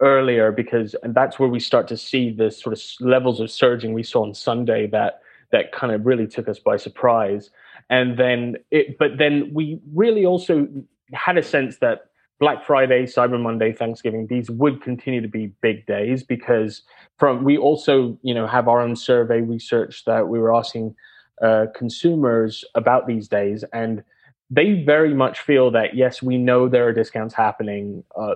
earlier 0.00 0.50
because 0.52 0.94
that's 1.04 1.38
where 1.38 1.48
we 1.48 1.60
start 1.60 1.88
to 1.88 1.96
see 1.96 2.30
the 2.30 2.50
sort 2.50 2.72
of 2.72 2.82
levels 3.00 3.40
of 3.40 3.50
surging 3.50 3.94
we 3.94 4.02
saw 4.02 4.24
on 4.24 4.34
Sunday 4.34 4.86
that 4.88 5.20
that 5.52 5.70
kind 5.70 5.92
of 5.92 6.04
really 6.04 6.26
took 6.26 6.48
us 6.48 6.58
by 6.58 6.76
surprise. 6.76 7.50
And 7.88 8.18
then 8.18 8.56
it, 8.72 8.98
but 8.98 9.16
then 9.16 9.50
we 9.54 9.80
really 9.94 10.26
also 10.26 10.66
had 11.12 11.38
a 11.38 11.42
sense 11.42 11.78
that 11.78 12.06
Black 12.40 12.66
Friday, 12.66 13.04
Cyber 13.04 13.40
Monday, 13.40 13.72
Thanksgiving, 13.72 14.26
these 14.26 14.50
would 14.50 14.82
continue 14.82 15.22
to 15.22 15.28
be 15.28 15.52
big 15.62 15.86
days 15.86 16.24
because 16.24 16.82
from 17.16 17.44
we 17.44 17.56
also, 17.56 18.18
you 18.22 18.34
know, 18.34 18.46
have 18.46 18.68
our 18.68 18.80
own 18.80 18.96
survey 18.96 19.40
research 19.40 20.04
that 20.04 20.28
we 20.28 20.38
were 20.38 20.54
asking 20.54 20.94
uh, 21.42 21.66
consumers 21.74 22.64
about 22.74 23.06
these 23.06 23.28
days, 23.28 23.64
and 23.72 24.02
they 24.48 24.84
very 24.84 25.12
much 25.12 25.40
feel 25.40 25.70
that 25.72 25.96
yes, 25.96 26.22
we 26.22 26.38
know 26.38 26.68
there 26.68 26.86
are 26.86 26.92
discounts 26.92 27.34
happening 27.34 28.04
uh, 28.16 28.34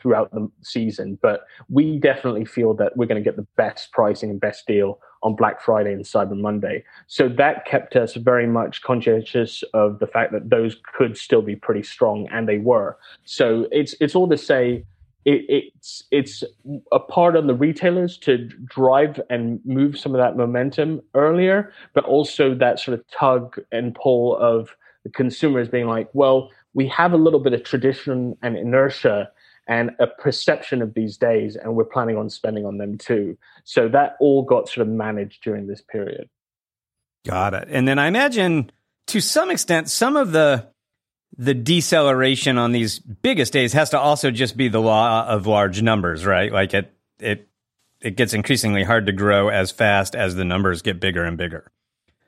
throughout 0.00 0.30
the 0.32 0.50
season, 0.62 1.18
but 1.22 1.42
we 1.68 1.98
definitely 1.98 2.44
feel 2.44 2.74
that 2.74 2.96
we're 2.96 3.06
going 3.06 3.22
to 3.22 3.24
get 3.24 3.36
the 3.36 3.46
best 3.56 3.92
pricing 3.92 4.30
and 4.30 4.40
best 4.40 4.66
deal 4.66 4.98
on 5.22 5.36
Black 5.36 5.60
Friday 5.60 5.92
and 5.92 6.04
Cyber 6.04 6.36
Monday. 6.36 6.82
So 7.06 7.28
that 7.28 7.64
kept 7.64 7.94
us 7.94 8.14
very 8.14 8.46
much 8.46 8.82
conscientious 8.82 9.62
of 9.72 10.00
the 10.00 10.06
fact 10.08 10.32
that 10.32 10.50
those 10.50 10.76
could 10.96 11.16
still 11.16 11.42
be 11.42 11.54
pretty 11.54 11.84
strong, 11.84 12.28
and 12.32 12.48
they 12.48 12.58
were. 12.58 12.98
So 13.24 13.68
it's 13.70 13.94
it's 14.00 14.16
all 14.16 14.28
to 14.28 14.38
say 14.38 14.84
it, 15.24 15.44
it's 15.48 16.04
it's 16.10 16.44
a 16.90 16.98
part 16.98 17.36
on 17.36 17.46
the 17.46 17.54
retailers 17.54 18.18
to 18.18 18.38
drive 18.38 19.20
and 19.30 19.60
move 19.64 19.98
some 19.98 20.14
of 20.14 20.18
that 20.18 20.36
momentum 20.36 21.00
earlier, 21.14 21.72
but 21.94 22.04
also 22.04 22.54
that 22.54 22.80
sort 22.80 22.98
of 22.98 23.04
tug 23.08 23.60
and 23.70 23.94
pull 23.94 24.36
of 24.36 24.74
the 25.04 25.10
consumers 25.10 25.68
being 25.68 25.86
like, 25.86 26.08
well, 26.12 26.50
we 26.74 26.88
have 26.88 27.12
a 27.12 27.16
little 27.16 27.40
bit 27.40 27.52
of 27.52 27.62
tradition 27.62 28.36
and 28.42 28.56
inertia 28.56 29.30
and 29.68 29.92
a 30.00 30.06
perception 30.06 30.82
of 30.82 30.94
these 30.94 31.16
days, 31.16 31.54
and 31.56 31.76
we're 31.76 31.84
planning 31.84 32.16
on 32.16 32.28
spending 32.28 32.66
on 32.66 32.78
them 32.78 32.98
too. 32.98 33.38
So 33.64 33.88
that 33.88 34.16
all 34.18 34.42
got 34.42 34.68
sort 34.68 34.86
of 34.86 34.92
managed 34.92 35.44
during 35.44 35.68
this 35.68 35.80
period. 35.80 36.28
Got 37.24 37.54
it. 37.54 37.68
And 37.70 37.86
then 37.86 37.98
I 37.98 38.08
imagine 38.08 38.72
to 39.08 39.20
some 39.20 39.50
extent, 39.50 39.88
some 39.88 40.16
of 40.16 40.32
the 40.32 40.68
the 41.36 41.54
deceleration 41.54 42.58
on 42.58 42.72
these 42.72 42.98
biggest 42.98 43.52
days 43.52 43.72
has 43.72 43.90
to 43.90 43.98
also 43.98 44.30
just 44.30 44.56
be 44.56 44.68
the 44.68 44.80
law 44.80 45.26
of 45.26 45.46
large 45.46 45.82
numbers, 45.82 46.26
right? 46.26 46.52
Like 46.52 46.74
it 46.74 46.92
it 47.18 47.48
it 48.00 48.16
gets 48.16 48.34
increasingly 48.34 48.82
hard 48.84 49.06
to 49.06 49.12
grow 49.12 49.48
as 49.48 49.70
fast 49.70 50.14
as 50.14 50.34
the 50.34 50.44
numbers 50.44 50.82
get 50.82 51.00
bigger 51.00 51.24
and 51.24 51.38
bigger. 51.38 51.70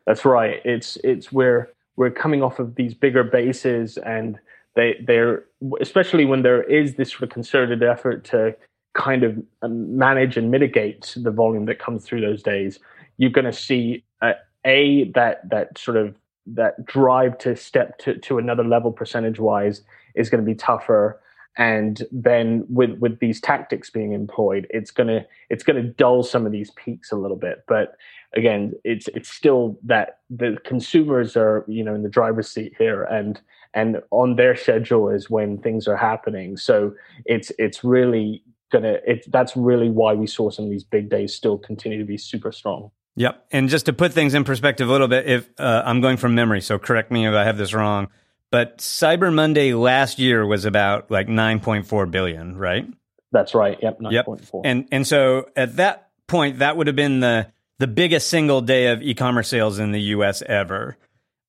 That's 0.07 0.25
right. 0.25 0.61
It's 0.65 0.97
it's 1.05 1.33
where 1.33 1.71
we're 1.97 2.11
coming 2.11 2.43
off 2.43 2.59
of 2.59 2.77
these 2.77 2.95
bigger 2.95 3.25
bases 3.25 3.99
and 3.99 4.39
they 4.75 4.97
they're 5.07 5.45
especially 5.81 6.25
when 6.25 6.43
there 6.43 6.63
is 6.63 6.95
this 6.95 7.11
sort 7.11 7.25
of 7.25 7.31
concerted 7.31 7.83
effort 7.83 8.25
to 8.25 8.57
kind 8.95 9.25
of 9.25 9.37
um, 9.63 9.97
manage 9.97 10.37
and 10.37 10.51
mitigate 10.51 11.15
the 11.17 11.31
volume 11.31 11.65
that 11.67 11.79
comes 11.79 12.05
through 12.05 12.21
those 12.21 12.43
days 12.43 12.79
you're 13.17 13.31
going 13.31 13.45
to 13.45 13.53
see 13.53 14.05
uh, 14.23 14.33
a 14.65 15.11
that 15.15 15.49
that 15.49 15.77
sort 15.79 15.97
of 15.97 16.15
that 16.47 16.85
drive 16.85 17.39
to 17.39 17.57
step 17.57 17.99
to, 17.99 18.19
to 18.19 18.39
another 18.39 18.65
level 18.65 18.93
percentage 18.93 19.39
wise 19.39 19.83
is 20.15 20.31
going 20.31 20.45
to 20.45 20.47
be 20.47 20.55
tougher. 20.55 21.21
And 21.57 22.03
then 22.11 22.65
with 22.69 22.99
with 22.99 23.21
these 23.21 23.41
tactics 23.41 23.89
being 23.89 24.13
employed 24.13 24.67
it's 24.71 24.91
going 24.91 25.07
to 25.07 25.25
it's 25.51 25.63
going 25.63 25.81
to 25.81 25.89
dull 25.89 26.25
some 26.25 26.47
of 26.47 26.53
these 26.53 26.73
peaks 26.73 27.13
a 27.13 27.17
little 27.17 27.37
bit. 27.37 27.65
But 27.69 27.97
again 28.35 28.73
it's 28.83 29.07
it's 29.09 29.29
still 29.29 29.79
that 29.85 30.19
the 30.31 30.59
consumers 30.65 31.37
are 31.37 31.65
you 31.69 31.85
know 31.85 31.95
in 31.95 32.03
the 32.03 32.09
driver's 32.09 32.51
seat 32.51 32.75
here 32.77 33.05
and 33.05 33.41
and 33.73 34.01
on 34.11 34.37
their 34.37 34.57
schedule 34.57 35.09
is 35.09 35.31
when 35.31 35.59
things 35.59 35.87
are 35.87 35.97
happening. 35.97 36.57
So 36.57 36.93
it's 37.25 37.53
it's 37.59 37.85
really 37.85 38.43
gonna 38.73 38.99
it's 39.07 39.29
that's 39.29 39.57
really 39.57 39.91
why 39.91 40.13
we 40.15 40.27
saw 40.27 40.51
some 40.51 40.65
of 40.65 40.73
these 40.73 40.85
big 40.85 41.09
days 41.09 41.35
still 41.35 41.57
continue 41.57 41.99
to 41.99 42.05
be 42.05 42.19
super 42.19 42.51
strong 42.51 42.91
Yep. 43.17 43.47
And 43.53 43.69
just 43.69 43.87
to 43.87 43.93
put 43.93 44.13
things 44.13 44.35
in 44.35 44.45
perspective 44.45 44.89
a 44.89 44.93
little 44.93 45.09
bit, 45.09 45.27
if 45.27 45.49
uh, 45.59 45.83
I'm 45.85 46.01
going 46.01 46.17
from 46.17 46.35
memory, 46.35 46.61
so 46.61 46.79
correct 46.79 47.11
me 47.11 47.27
if 47.27 47.35
I 47.35 47.45
have 47.45 47.57
this 47.57 47.73
wrong, 47.73 48.09
but 48.51 48.79
Cyber 48.79 49.33
Monday 49.33 49.73
last 49.75 50.19
year 50.19 50.47
was 50.47 50.65
about 50.65 51.11
like 51.11 51.29
9.4 51.29 52.11
billion, 52.11 52.57
right? 52.57 52.87
That's 53.33 53.55
right. 53.55 53.79
Yep. 53.83 54.01
9.4. 54.01 54.13
Yep. 54.13 54.51
And 54.65 54.89
and 54.93 55.07
so 55.07 55.49
at 55.57 55.77
that 55.77 56.11
point, 56.29 56.61
that 56.61 56.77
would 56.77 56.87
have 56.87 56.97
been 56.97 57.21
the 57.21 57.53
the 57.79 57.87
biggest 57.87 58.29
single 58.29 58.61
day 58.61 58.89
of 58.89 59.03
e-commerce 59.03 59.49
sales 59.49 59.79
in 59.79 59.91
the 59.91 60.01
U.S. 60.01 60.43
ever. 60.43 60.97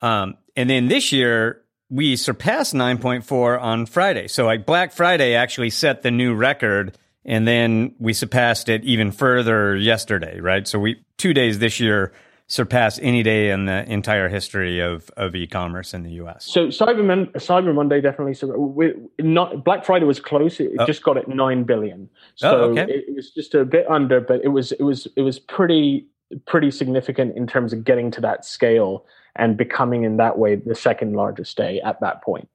Um, 0.01 0.37
and 0.55 0.69
then 0.69 0.87
this 0.87 1.11
year 1.11 1.61
we 1.89 2.15
surpassed 2.15 2.73
9.4 2.73 3.61
on 3.61 3.85
Friday. 3.85 4.27
So 4.27 4.45
like 4.45 4.65
Black 4.65 4.91
Friday 4.91 5.35
actually 5.35 5.69
set 5.69 6.01
the 6.01 6.11
new 6.11 6.33
record 6.33 6.97
and 7.25 7.47
then 7.47 7.95
we 7.99 8.13
surpassed 8.13 8.69
it 8.69 8.83
even 8.83 9.11
further 9.11 9.75
yesterday, 9.75 10.39
right? 10.39 10.67
So 10.67 10.79
we 10.79 11.03
two 11.17 11.33
days 11.33 11.59
this 11.59 11.79
year 11.79 12.13
surpassed 12.47 12.99
any 13.01 13.23
day 13.23 13.49
in 13.49 13.65
the 13.65 13.91
entire 13.91 14.29
history 14.29 14.79
of, 14.79 15.09
of 15.17 15.33
e-commerce 15.33 15.95
in 15.95 16.03
the 16.03 16.11
U.S. 16.11 16.45
So 16.45 16.67
Cyber, 16.67 17.03
Mon- 17.03 17.25
Cyber 17.37 17.73
Monday 17.73 18.01
definitely. 18.01 18.35
So 18.35 18.55
we, 18.55 18.93
not 19.19 19.63
Black 19.63 19.83
Friday 19.83 20.05
was 20.05 20.19
close. 20.19 20.59
It 20.59 20.71
oh. 20.77 20.85
just 20.85 21.01
got 21.01 21.17
at 21.17 21.27
nine 21.27 21.63
billion. 21.63 22.07
Oh, 22.11 22.29
so 22.35 22.49
oh, 22.49 22.71
okay. 22.71 22.83
it, 22.83 23.05
it 23.07 23.15
was 23.15 23.31
just 23.31 23.55
a 23.55 23.65
bit 23.65 23.89
under, 23.89 24.21
but 24.21 24.43
it 24.43 24.49
was 24.49 24.71
it 24.73 24.83
was 24.83 25.07
it 25.15 25.21
was 25.21 25.39
pretty 25.39 26.05
pretty 26.45 26.71
significant 26.71 27.35
in 27.35 27.47
terms 27.47 27.73
of 27.73 27.83
getting 27.83 28.11
to 28.11 28.21
that 28.21 28.45
scale 28.45 29.05
and 29.35 29.57
becoming 29.57 30.03
in 30.03 30.17
that 30.17 30.37
way 30.37 30.55
the 30.55 30.75
second 30.75 31.13
largest 31.13 31.57
day 31.57 31.81
at 31.81 31.99
that 32.01 32.23
point. 32.23 32.47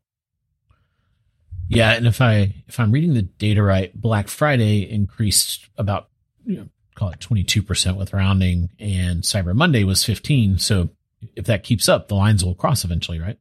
Yeah, 1.76 1.92
and 1.92 2.06
if 2.06 2.20
I 2.20 2.54
if 2.66 2.80
I'm 2.80 2.92
reading 2.92 3.14
the 3.14 3.22
data 3.22 3.62
right, 3.62 3.94
Black 3.98 4.28
Friday 4.28 4.90
increased 4.90 5.68
about 5.78 6.08
you 6.44 6.56
know, 6.56 6.68
call 6.94 7.10
it 7.10 7.20
22% 7.20 7.96
with 7.96 8.12
rounding 8.12 8.70
and 8.78 9.22
Cyber 9.22 9.54
Monday 9.54 9.84
was 9.84 10.04
15. 10.04 10.58
So 10.58 10.90
if 11.36 11.46
that 11.46 11.62
keeps 11.62 11.88
up, 11.88 12.08
the 12.08 12.14
lines 12.14 12.44
will 12.44 12.54
cross 12.54 12.84
eventually, 12.84 13.20
right? 13.20 13.38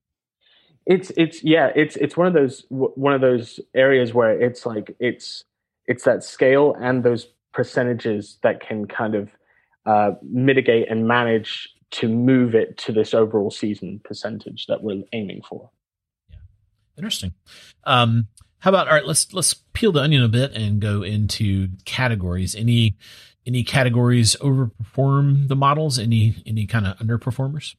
It's 0.85 1.11
it's 1.17 1.43
yeah, 1.43 1.71
it's 1.75 1.95
it's 1.97 2.17
one 2.17 2.27
of 2.27 2.33
those 2.33 2.65
one 2.69 3.13
of 3.13 3.21
those 3.21 3.59
areas 3.75 4.13
where 4.13 4.39
it's 4.39 4.65
like 4.65 4.95
it's 4.99 5.43
it's 5.85 6.03
that 6.03 6.23
scale 6.23 6.75
and 6.79 7.03
those 7.03 7.27
percentages 7.53 8.37
that 8.43 8.59
can 8.59 8.87
kind 8.87 9.15
of 9.15 9.31
uh, 9.85 10.11
mitigate 10.23 10.89
and 10.89 11.07
manage 11.07 11.69
to 11.91 12.07
move 12.07 12.55
it 12.55 12.77
to 12.77 12.91
this 12.91 13.13
overall 13.13 13.51
season 13.51 13.99
percentage 14.03 14.65
that 14.67 14.83
we're 14.83 15.03
aiming 15.13 15.41
for. 15.47 15.69
Interesting. 16.99 17.33
Um, 17.85 18.27
how 18.59 18.69
about 18.71 18.89
all 18.89 18.93
right? 18.93 19.05
Let's 19.05 19.33
let's 19.33 19.53
peel 19.53 19.93
the 19.93 20.01
onion 20.01 20.21
a 20.21 20.27
bit 20.27 20.51
and 20.51 20.81
go 20.81 21.01
into 21.01 21.69
categories. 21.85 22.55
Any 22.55 22.97
any 23.47 23.63
categories 23.63 24.35
overperform 24.41 25.47
the 25.47 25.55
models? 25.55 25.97
Any 25.97 26.35
any 26.45 26.67
kind 26.67 26.85
of 26.85 26.97
underperformers? 26.97 27.75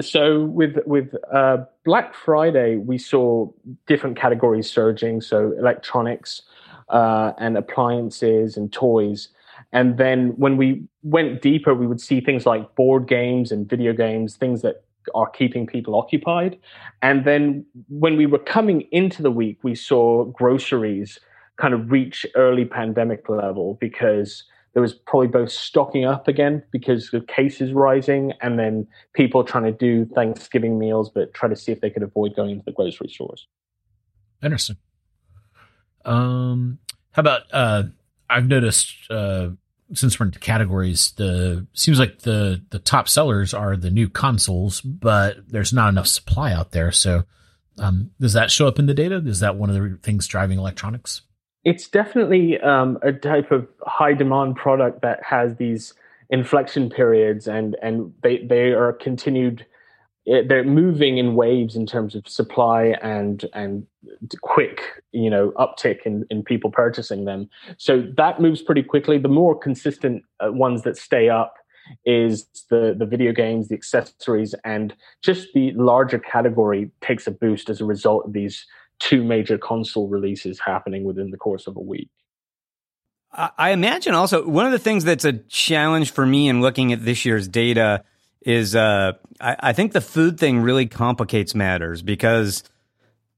So 0.00 0.44
with 0.44 0.76
with 0.84 1.14
uh, 1.32 1.64
Black 1.86 2.14
Friday, 2.14 2.76
we 2.76 2.98
saw 2.98 3.50
different 3.86 4.18
categories 4.18 4.70
surging. 4.70 5.22
So 5.22 5.52
electronics 5.58 6.42
uh, 6.90 7.32
and 7.38 7.56
appliances 7.56 8.58
and 8.58 8.70
toys. 8.70 9.28
And 9.72 9.96
then 9.96 10.30
when 10.36 10.58
we 10.58 10.84
went 11.02 11.40
deeper, 11.40 11.74
we 11.74 11.86
would 11.86 12.00
see 12.00 12.20
things 12.20 12.44
like 12.44 12.74
board 12.74 13.08
games 13.08 13.52
and 13.52 13.68
video 13.68 13.94
games, 13.94 14.36
things 14.36 14.62
that 14.62 14.84
are 15.14 15.28
keeping 15.30 15.66
people 15.66 15.94
occupied. 15.96 16.58
And 17.02 17.24
then 17.24 17.64
when 17.88 18.16
we 18.16 18.26
were 18.26 18.38
coming 18.38 18.82
into 18.92 19.22
the 19.22 19.30
week, 19.30 19.58
we 19.62 19.74
saw 19.74 20.24
groceries 20.24 21.18
kind 21.56 21.74
of 21.74 21.90
reach 21.90 22.26
early 22.34 22.64
pandemic 22.64 23.28
level 23.28 23.76
because 23.80 24.44
there 24.72 24.80
was 24.80 24.94
probably 24.94 25.28
both 25.28 25.50
stocking 25.50 26.04
up 26.04 26.28
again 26.28 26.62
because 26.70 27.10
the 27.10 27.20
cases 27.20 27.72
rising 27.72 28.32
and 28.40 28.58
then 28.58 28.86
people 29.14 29.42
trying 29.42 29.64
to 29.64 29.72
do 29.72 30.04
Thanksgiving 30.14 30.78
meals, 30.78 31.10
but 31.10 31.34
try 31.34 31.48
to 31.48 31.56
see 31.56 31.72
if 31.72 31.80
they 31.80 31.90
could 31.90 32.02
avoid 32.02 32.36
going 32.36 32.58
to 32.58 32.64
the 32.64 32.72
grocery 32.72 33.08
stores. 33.08 33.46
Interesting. 34.42 34.76
Um, 36.04 36.78
how 37.12 37.20
about, 37.20 37.42
uh, 37.52 37.82
I've 38.30 38.46
noticed, 38.46 38.94
uh, 39.10 39.50
since 39.94 40.18
we're 40.18 40.26
into 40.26 40.38
categories, 40.38 41.12
the 41.16 41.66
seems 41.72 41.98
like 41.98 42.20
the 42.20 42.62
the 42.70 42.78
top 42.78 43.08
sellers 43.08 43.54
are 43.54 43.76
the 43.76 43.90
new 43.90 44.08
consoles, 44.08 44.80
but 44.80 45.36
there's 45.48 45.72
not 45.72 45.88
enough 45.88 46.06
supply 46.06 46.52
out 46.52 46.72
there. 46.72 46.92
So, 46.92 47.24
um, 47.78 48.10
does 48.20 48.32
that 48.34 48.50
show 48.50 48.68
up 48.68 48.78
in 48.78 48.86
the 48.86 48.94
data? 48.94 49.22
Is 49.24 49.40
that 49.40 49.56
one 49.56 49.70
of 49.70 49.76
the 49.76 49.98
things 50.02 50.26
driving 50.26 50.58
electronics? 50.58 51.22
It's 51.64 51.88
definitely 51.88 52.58
um, 52.60 52.98
a 53.02 53.12
type 53.12 53.50
of 53.50 53.68
high 53.86 54.14
demand 54.14 54.56
product 54.56 55.02
that 55.02 55.22
has 55.22 55.56
these 55.56 55.94
inflection 56.30 56.88
periods, 56.90 57.46
and 57.46 57.76
and 57.82 58.12
they 58.22 58.38
they 58.38 58.72
are 58.72 58.92
continued 58.92 59.66
they're 60.26 60.64
moving 60.64 61.18
in 61.18 61.34
waves 61.34 61.76
in 61.76 61.86
terms 61.86 62.14
of 62.14 62.28
supply 62.28 62.94
and 63.02 63.46
and 63.52 63.86
quick 64.42 64.82
you 65.12 65.30
know 65.30 65.52
uptick 65.56 66.00
in, 66.04 66.26
in 66.30 66.42
people 66.42 66.70
purchasing 66.70 67.24
them. 67.24 67.48
So 67.78 68.06
that 68.16 68.40
moves 68.40 68.62
pretty 68.62 68.82
quickly. 68.82 69.18
The 69.18 69.28
more 69.28 69.58
consistent 69.58 70.22
uh, 70.44 70.52
ones 70.52 70.82
that 70.82 70.96
stay 70.96 71.28
up 71.28 71.54
is 72.04 72.46
the 72.68 72.94
the 72.96 73.06
video 73.06 73.32
games 73.32 73.68
the 73.68 73.74
accessories 73.74 74.54
and 74.64 74.94
just 75.22 75.48
the 75.54 75.72
larger 75.72 76.18
category 76.18 76.90
takes 77.00 77.26
a 77.26 77.30
boost 77.30 77.70
as 77.70 77.80
a 77.80 77.84
result 77.84 78.26
of 78.26 78.32
these 78.32 78.66
two 78.98 79.24
major 79.24 79.56
console 79.56 80.08
releases 80.08 80.60
happening 80.60 81.04
within 81.04 81.30
the 81.30 81.38
course 81.38 81.66
of 81.66 81.76
a 81.76 81.80
week. 81.80 82.10
I 83.32 83.70
imagine 83.70 84.14
also 84.14 84.46
one 84.46 84.66
of 84.66 84.72
the 84.72 84.78
things 84.78 85.04
that's 85.04 85.24
a 85.24 85.32
challenge 85.32 86.10
for 86.10 86.26
me 86.26 86.48
in 86.48 86.60
looking 86.60 86.92
at 86.92 87.04
this 87.04 87.24
year's 87.24 87.46
data 87.46 88.02
is 88.42 88.74
uh, 88.74 89.12
I, 89.40 89.56
I 89.60 89.72
think 89.72 89.92
the 89.92 90.00
food 90.00 90.38
thing 90.38 90.60
really 90.60 90.86
complicates 90.86 91.54
matters 91.54 92.02
because 92.02 92.62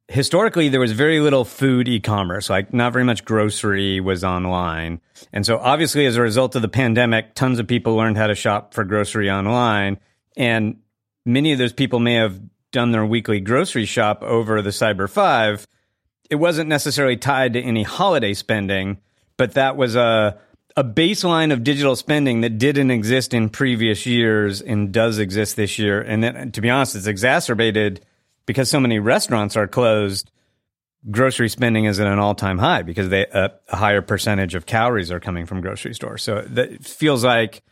historically 0.09 0.69
there 0.69 0.81
was 0.81 0.93
very 0.93 1.21
little 1.21 1.45
food 1.45 1.89
e-commerce. 1.89 2.51
Like 2.51 2.73
not 2.73 2.93
very 2.93 3.05
much 3.05 3.25
grocery 3.25 4.01
was 4.01 4.25
online. 4.25 5.01
And 5.33 5.47
so 5.47 5.59
obviously 5.59 6.07
as 6.07 6.17
a 6.17 6.23
result 6.23 6.55
of 6.55 6.63
the 6.63 6.69
pandemic 6.69 7.35
tons 7.35 7.59
of 7.59 7.67
people 7.67 7.97
learned 7.97 8.17
how 8.17 8.27
to 8.27 8.35
shop 8.35 8.75
for 8.75 8.85
grocery 8.85 9.31
online. 9.31 9.99
And 10.37 10.79
many 11.25 11.53
of 11.53 11.59
those 11.59 11.73
people 11.73 11.99
may 11.99 12.15
have 12.15 12.41
done 12.73 12.91
their 12.91 13.05
weekly 13.05 13.41
grocery 13.41 13.85
shop 13.85 14.23
over 14.23 14.63
the 14.63 14.71
cyber 14.71 15.09
5 15.09 15.67
it 16.31 16.37
wasn't 16.37 16.67
necessarily 16.67 17.19
tied 17.19 17.53
to 17.53 17.61
any 17.61 17.83
holiday 17.83 18.33
spending 18.33 18.99
but 19.37 19.53
that 19.53 19.77
was 19.77 19.95
a 19.95 20.39
a 20.77 20.85
baseline 20.85 21.53
of 21.53 21.65
digital 21.65 21.97
spending 21.97 22.41
that 22.41 22.59
didn't 22.59 22.91
exist 22.91 23.35
in 23.35 23.49
previous 23.49 24.07
years 24.07 24.61
and 24.63 24.93
does 24.93 25.19
exist 25.19 25.57
this 25.57 25.79
year. 25.79 26.01
And 26.01 26.53
to 26.55 26.61
be 26.61 26.71
honest, 26.71 26.97
it's 26.97 27.07
exacerbated 27.07 28.05
because 28.47 28.71
so 28.71 28.81
many 28.81 28.99
restaurants 28.99 29.57
are 29.57 29.69
closed. 29.69 30.31
Grocery 31.11 31.49
spending 31.49 31.85
is 31.85 32.01
at 32.01 32.07
an 32.07 32.19
all 32.19 32.35
time 32.35 32.59
high 32.59 32.83
because 32.83 33.09
they, 33.09 33.27
a 33.27 33.51
higher 33.69 34.03
percentage 34.03 34.55
of 34.55 34.67
calories 34.67 35.11
are 35.11 35.21
coming 35.21 35.47
from 35.47 35.61
grocery 35.61 35.95
stores. 35.95 36.23
So 36.23 36.47
it 36.55 36.85
feels 36.85 37.25
like 37.25 37.63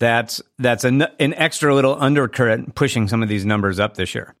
that's 0.00 0.42
that's 0.58 0.82
an, 0.84 1.02
an 1.18 1.34
extra 1.34 1.74
little 1.74 1.96
undercurrent 2.00 2.74
pushing 2.74 3.06
some 3.06 3.22
of 3.22 3.28
these 3.28 3.44
numbers 3.44 3.78
up 3.78 3.94
this 3.94 4.14
year. 4.14 4.34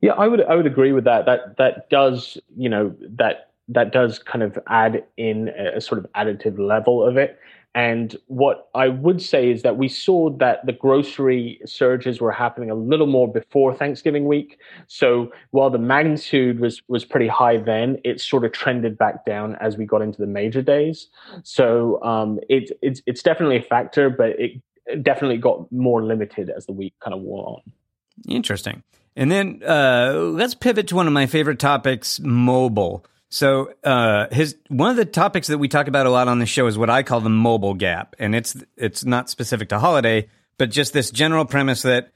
Yeah, 0.00 0.12
I 0.12 0.26
would 0.26 0.42
I 0.42 0.54
would 0.54 0.66
agree 0.66 0.92
with 0.92 1.04
that. 1.04 1.26
That 1.26 1.56
that 1.58 1.90
does 1.90 2.38
you 2.56 2.68
know 2.68 2.94
that 3.00 3.47
that 3.68 3.92
does 3.92 4.18
kind 4.18 4.42
of 4.42 4.58
add 4.68 5.04
in 5.16 5.48
a, 5.48 5.80
sort 5.80 5.98
of 5.98 6.10
additive 6.12 6.58
level 6.58 7.06
of 7.06 7.16
it. 7.16 7.38
And 7.74 8.16
what 8.26 8.68
I 8.74 8.88
would 8.88 9.22
say 9.22 9.50
is 9.50 9.62
that 9.62 9.76
we 9.76 9.88
saw 9.88 10.30
that 10.38 10.64
the 10.66 10.72
grocery 10.72 11.60
surges 11.64 12.20
were 12.20 12.32
happening 12.32 12.70
a 12.70 12.74
little 12.74 13.06
more 13.06 13.30
before 13.30 13.74
Thanksgiving 13.74 14.26
week. 14.26 14.58
So 14.88 15.30
while 15.50 15.70
the 15.70 15.78
magnitude 15.78 16.60
was 16.60 16.82
was 16.88 17.04
pretty 17.04 17.28
high 17.28 17.58
then, 17.58 17.98
it 18.04 18.20
sort 18.20 18.44
of 18.44 18.52
trended 18.52 18.96
back 18.96 19.24
down 19.26 19.54
as 19.60 19.76
we 19.76 19.84
got 19.84 20.02
into 20.02 20.18
the 20.18 20.26
major 20.26 20.62
days. 20.62 21.08
So 21.44 22.02
um, 22.02 22.40
it, 22.48 22.76
it's 22.82 23.02
it's 23.06 23.22
definitely 23.22 23.58
a 23.58 23.62
factor, 23.62 24.08
but 24.08 24.30
it 24.30 24.62
definitely 25.02 25.36
got 25.36 25.70
more 25.70 26.02
limited 26.02 26.50
as 26.50 26.66
the 26.66 26.72
week 26.72 26.94
kind 27.00 27.14
of 27.14 27.20
wore 27.20 27.46
on. 27.48 27.72
Interesting. 28.26 28.82
And 29.14 29.30
then 29.30 29.62
uh, 29.64 30.14
let's 30.14 30.54
pivot 30.54 30.88
to 30.88 30.96
one 30.96 31.06
of 31.06 31.12
my 31.12 31.26
favorite 31.26 31.58
topics, 31.58 32.18
mobile. 32.20 33.04
So 33.30 33.72
uh, 33.84 34.28
his 34.32 34.56
one 34.68 34.90
of 34.90 34.96
the 34.96 35.04
topics 35.04 35.48
that 35.48 35.58
we 35.58 35.68
talk 35.68 35.86
about 35.86 36.06
a 36.06 36.10
lot 36.10 36.28
on 36.28 36.38
the 36.38 36.46
show 36.46 36.66
is 36.66 36.78
what 36.78 36.88
I 36.88 37.02
call 37.02 37.20
the 37.20 37.28
mobile 37.28 37.74
gap, 37.74 38.16
and 38.18 38.34
it's 38.34 38.56
it's 38.76 39.04
not 39.04 39.28
specific 39.28 39.68
to 39.68 39.78
holiday, 39.78 40.28
but 40.56 40.70
just 40.70 40.92
this 40.92 41.10
general 41.10 41.44
premise 41.44 41.82
that 41.82 42.12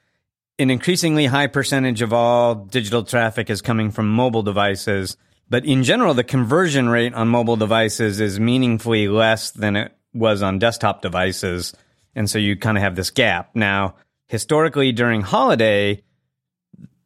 an 0.58 0.70
increasingly 0.70 1.26
high 1.26 1.48
percentage 1.48 2.02
of 2.02 2.12
all 2.12 2.54
digital 2.54 3.02
traffic 3.04 3.50
is 3.50 3.60
coming 3.60 3.90
from 3.90 4.08
mobile 4.08 4.42
devices. 4.42 5.16
But 5.50 5.66
in 5.66 5.82
general, 5.82 6.14
the 6.14 6.24
conversion 6.24 6.88
rate 6.88 7.12
on 7.12 7.28
mobile 7.28 7.56
devices 7.56 8.20
is 8.20 8.40
meaningfully 8.40 9.08
less 9.08 9.50
than 9.50 9.76
it 9.76 9.92
was 10.14 10.42
on 10.42 10.58
desktop 10.58 11.02
devices. 11.02 11.74
And 12.14 12.28
so 12.28 12.38
you 12.38 12.56
kind 12.56 12.78
of 12.78 12.82
have 12.82 12.96
this 12.96 13.10
gap. 13.10 13.50
Now, 13.54 13.96
historically 14.28 14.92
during 14.92 15.20
holiday, 15.20 16.02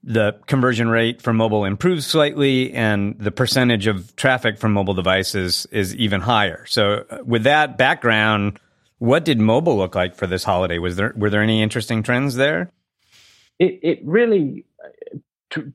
the 0.07 0.39
conversion 0.47 0.89
rate 0.89 1.21
for 1.21 1.33
mobile 1.33 1.65
improves 1.65 2.07
slightly 2.07 2.73
and 2.73 3.19
the 3.19 3.33
percentage 3.33 3.89
of 3.89 4.15
traffic 4.15 4.57
from 4.57 4.73
mobile 4.73 4.95
devices 4.95 5.67
is 5.73 5.95
even 5.97 6.21
higher. 6.21 6.65
So 6.67 7.05
uh, 7.11 7.19
with 7.25 7.43
that 7.43 7.77
background, 7.77 8.61
what 8.99 9.25
did 9.25 9.41
mobile 9.41 9.77
look 9.77 9.97
like 9.97 10.15
for 10.15 10.29
this 10.29 10.45
holiday? 10.45 10.79
Was 10.79 10.95
there 10.95 11.13
were 11.17 11.29
there 11.29 11.43
any 11.43 11.61
interesting 11.61 12.05
trends 12.05 12.37
there? 12.37 12.71
It 13.59 13.81
it 13.83 14.01
really 14.05 14.65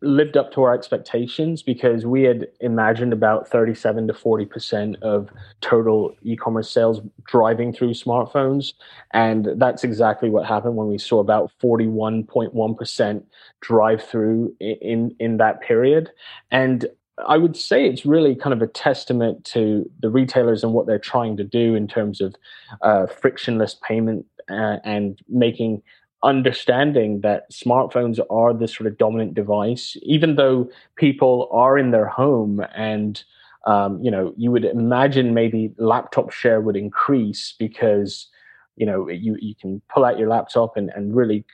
lived 0.01 0.35
up 0.35 0.51
to 0.53 0.63
our 0.63 0.73
expectations 0.73 1.63
because 1.63 2.05
we 2.05 2.23
had 2.23 2.47
imagined 2.59 3.13
about 3.13 3.47
37 3.47 4.07
to 4.07 4.13
40 4.13 4.45
percent 4.45 4.95
of 5.01 5.29
total 5.61 6.15
e-commerce 6.23 6.69
sales 6.69 7.01
driving 7.25 7.71
through 7.73 7.91
smartphones. 7.91 8.73
And 9.11 9.49
that's 9.55 9.83
exactly 9.83 10.29
what 10.29 10.45
happened 10.45 10.75
when 10.75 10.87
we 10.87 10.97
saw 10.97 11.19
about 11.19 11.51
41.1 11.61 12.77
percent 12.77 13.25
drive 13.61 14.03
through 14.03 14.55
in 14.59 15.15
in 15.19 15.37
that 15.37 15.61
period. 15.61 16.11
And 16.51 16.85
I 17.27 17.37
would 17.37 17.55
say 17.55 17.85
it's 17.85 18.05
really 18.05 18.35
kind 18.35 18.53
of 18.53 18.61
a 18.61 18.67
testament 18.67 19.45
to 19.45 19.89
the 19.99 20.09
retailers 20.09 20.63
and 20.63 20.73
what 20.73 20.87
they're 20.87 20.99
trying 20.99 21.37
to 21.37 21.43
do 21.43 21.75
in 21.75 21.87
terms 21.87 22.21
of 22.21 22.35
uh, 22.81 23.05
frictionless 23.07 23.75
payment 23.87 24.25
uh, 24.49 24.77
and 24.83 25.19
making 25.29 25.81
understanding 26.23 27.21
that 27.21 27.51
smartphones 27.51 28.19
are 28.29 28.53
the 28.53 28.67
sort 28.67 28.87
of 28.87 28.97
dominant 28.97 29.33
device, 29.33 29.97
even 30.03 30.35
though 30.35 30.69
people 30.95 31.49
are 31.51 31.77
in 31.77 31.91
their 31.91 32.07
home 32.07 32.63
and 32.75 33.23
um, 33.67 34.01
you 34.01 34.09
know 34.09 34.33
you 34.37 34.51
would 34.51 34.65
imagine 34.65 35.33
maybe 35.33 35.71
laptop 35.77 36.31
share 36.31 36.61
would 36.61 36.75
increase 36.75 37.53
because 37.59 38.27
you 38.75 38.85
know 38.85 39.07
you 39.09 39.37
you 39.39 39.53
can 39.55 39.81
pull 39.93 40.03
out 40.03 40.17
your 40.17 40.29
laptop 40.29 40.77
and, 40.77 40.89
and 40.95 41.15
really 41.15 41.45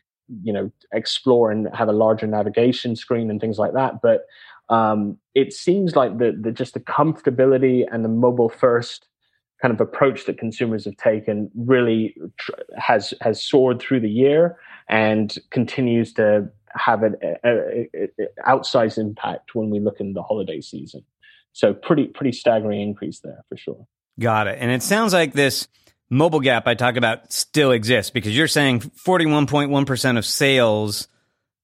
you 0.43 0.53
know 0.53 0.71
explore 0.93 1.51
and 1.51 1.67
have 1.73 1.89
a 1.89 1.93
larger 1.93 2.27
navigation 2.27 2.95
screen 2.95 3.29
and 3.29 3.41
things 3.41 3.57
like 3.57 3.73
that. 3.73 4.01
But 4.01 4.25
um, 4.69 5.17
it 5.33 5.53
seems 5.53 5.95
like 5.95 6.17
the, 6.17 6.37
the 6.39 6.51
just 6.51 6.73
the 6.73 6.79
comfortability 6.79 7.85
and 7.91 8.03
the 8.03 8.09
mobile 8.09 8.49
first 8.49 9.07
kind 9.61 9.73
of 9.73 9.81
approach 9.81 10.25
that 10.25 10.37
consumers 10.37 10.85
have 10.85 10.97
taken 10.97 11.49
really 11.55 12.15
tr- 12.37 12.51
has 12.77 13.13
has 13.21 13.43
soared 13.43 13.79
through 13.79 13.99
the 13.99 14.09
year 14.09 14.57
and 14.87 15.37
continues 15.49 16.13
to 16.13 16.49
have 16.69 17.03
an 17.03 17.15
a, 17.23 17.35
a, 17.43 18.03
a 18.03 18.27
outsized 18.47 18.97
impact 18.97 19.55
when 19.55 19.69
we 19.69 19.79
look 19.79 19.99
in 19.99 20.13
the 20.13 20.23
holiday 20.23 20.61
season. 20.61 21.03
So 21.53 21.73
pretty 21.73 22.05
pretty 22.05 22.31
staggering 22.31 22.81
increase 22.81 23.19
there 23.19 23.43
for 23.49 23.57
sure. 23.57 23.87
Got 24.19 24.47
it. 24.47 24.57
And 24.59 24.71
it 24.71 24.83
sounds 24.83 25.13
like 25.13 25.33
this 25.33 25.67
mobile 26.09 26.39
gap 26.39 26.67
I 26.67 26.75
talk 26.75 26.95
about 26.95 27.31
still 27.31 27.71
exists 27.71 28.11
because 28.11 28.35
you're 28.35 28.47
saying 28.47 28.79
41.1% 28.79 30.17
of 30.17 30.25
sales 30.25 31.07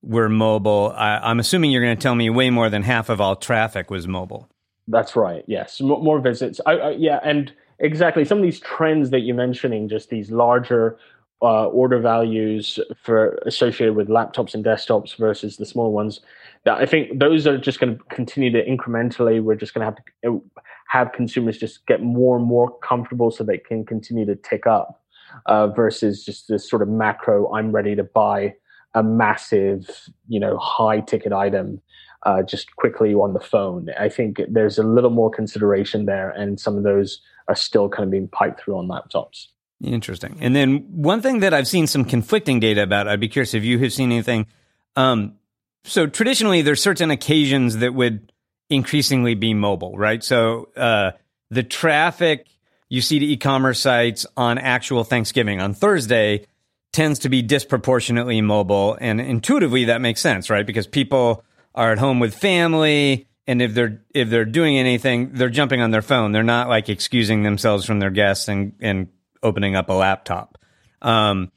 were 0.02 0.30
mobile. 0.30 0.94
I, 0.96 1.32
am 1.32 1.40
assuming 1.40 1.72
you're 1.72 1.84
going 1.84 1.98
to 1.98 2.02
tell 2.02 2.14
me 2.14 2.30
way 2.30 2.50
more 2.50 2.70
than 2.70 2.84
half 2.84 3.10
of 3.10 3.22
all 3.22 3.36
traffic 3.36 3.90
was 3.90 4.08
mobile. 4.08 4.50
That's 4.88 5.16
right. 5.16 5.44
Yes, 5.48 5.80
more 5.80 6.20
visits. 6.20 6.60
I, 6.66 6.72
I, 6.74 6.92
yeah, 6.92 7.20
and 7.24 7.54
exactly 7.84 8.26
some 8.26 8.40
of 8.40 8.44
these 8.44 8.60
trends 8.62 9.12
that 9.12 9.20
you're 9.20 9.36
mentioning, 9.36 9.88
just 9.88 10.10
these 10.10 10.32
larger 10.32 10.98
uh, 11.44 11.66
order 11.68 12.00
values 12.00 12.80
for 13.04 13.38
associated 13.46 13.96
with 13.96 14.08
laptops 14.08 14.54
and 14.54 14.64
desktops 14.64 15.18
versus 15.18 15.58
the 15.58 15.66
small 15.66 15.92
ones. 15.92 16.22
I 16.66 16.86
think 16.86 17.20
those 17.20 17.46
are 17.46 17.58
just 17.58 17.82
going 17.82 17.98
to 17.98 18.04
continue 18.06 18.50
to 18.52 18.66
incrementally. 18.66 19.44
We're 19.44 19.56
just 19.56 19.74
going 19.74 19.82
to 19.82 19.86
have 19.86 19.98
to 20.24 20.38
uh, 20.58 20.62
have 20.88 21.12
consumers 21.12 21.58
just 21.58 21.86
get 21.86 22.02
more 22.02 22.38
and 22.38 22.46
more 22.46 22.78
comfortable 22.80 23.30
so 23.30 23.44
they 23.44 23.58
can 23.58 23.86
continue 23.86 24.26
to 24.26 24.36
tick 24.36 24.66
up 24.66 25.04
uh, 25.48 25.68
versus 25.68 26.24
just 26.24 26.48
this 26.48 26.70
sort 26.70 26.82
of 26.82 26.88
macro. 26.88 27.54
I'm 27.54 27.74
ready 27.74 27.96
to 27.96 28.04
buy 28.04 28.56
a 28.94 29.04
massive, 29.04 29.90
you 30.30 30.40
know, 30.40 30.58
high 30.58 31.02
ticket 31.02 31.34
item 31.34 31.82
uh, 32.24 32.44
just 32.44 32.76
quickly 32.78 33.14
on 33.14 33.34
the 33.34 33.40
phone. 33.42 33.90
I 34.00 34.08
think 34.08 34.40
there's 34.48 34.78
a 34.78 34.84
little 34.84 35.10
more 35.10 35.30
consideration 35.30 36.06
there, 36.06 36.30
and 36.30 36.60
some 36.60 36.78
of 36.78 36.84
those 36.84 37.20
are 37.48 37.56
still 37.56 37.90
kind 37.90 38.06
of 38.06 38.12
being 38.12 38.28
piped 38.28 38.62
through 38.62 38.78
on 38.78 38.88
laptops. 38.88 39.48
Interesting. 39.84 40.38
And 40.40 40.56
then 40.56 40.86
one 40.90 41.22
thing 41.22 41.40
that 41.40 41.54
I've 41.54 41.68
seen 41.68 41.88
some 41.88 42.06
conflicting 42.06 42.60
data 42.60 42.84
about, 42.84 43.08
I'd 43.08 43.20
be 43.20 43.28
curious 43.28 43.54
if 43.54 43.64
you 43.64 43.80
have 43.80 43.92
seen 43.92 44.12
anything. 44.12 44.48
Um, 44.96 45.36
so 45.84 46.08
traditionally, 46.08 46.62
there's 46.62 46.82
certain 46.82 47.12
occasions 47.12 47.78
that 47.78 47.94
would 47.94 48.32
increasingly 48.70 49.36
be 49.36 49.54
mobile, 49.54 49.98
right? 49.98 50.24
So 50.24 50.70
uh, 50.78 51.12
the 51.50 51.64
traffic 51.64 52.48
you 52.90 53.02
see 53.02 53.20
to 53.20 53.26
e-commerce 53.26 53.80
sites 53.80 54.26
on 54.38 54.58
actual 54.58 55.04
Thanksgiving 55.04 55.60
on 55.60 55.74
Thursday 55.74 56.46
tends 56.92 57.20
to 57.20 57.30
be 57.30 57.42
disproportionately 57.42 58.40
mobile, 58.40 58.96
and 59.02 59.20
intuitively 59.20 59.86
that 59.86 60.00
makes 60.00 60.22
sense, 60.22 60.50
right? 60.50 60.66
Because 60.66 60.86
people 60.86 61.44
are 61.74 61.92
at 61.92 61.98
home 61.98 62.20
with 62.20 62.36
family, 62.36 63.28
and 63.48 63.62
if 63.62 63.74
they're 63.74 64.02
if 64.14 64.30
they're 64.30 64.46
doing 64.46 64.78
anything, 64.78 65.32
they're 65.34 65.50
jumping 65.50 65.82
on 65.82 65.92
their 65.92 66.02
phone. 66.02 66.32
They're 66.32 66.44
not 66.44 66.70
like 66.70 66.90
excusing 66.90 67.44
themselves 67.44 67.86
from 67.86 68.00
their 68.00 68.12
guests 68.12 68.48
and 68.48 68.74
and 68.80 69.10
opening 69.42 69.76
up 69.76 69.90
a 69.90 69.94
laptop. 69.94 70.58
Um, 71.02 71.52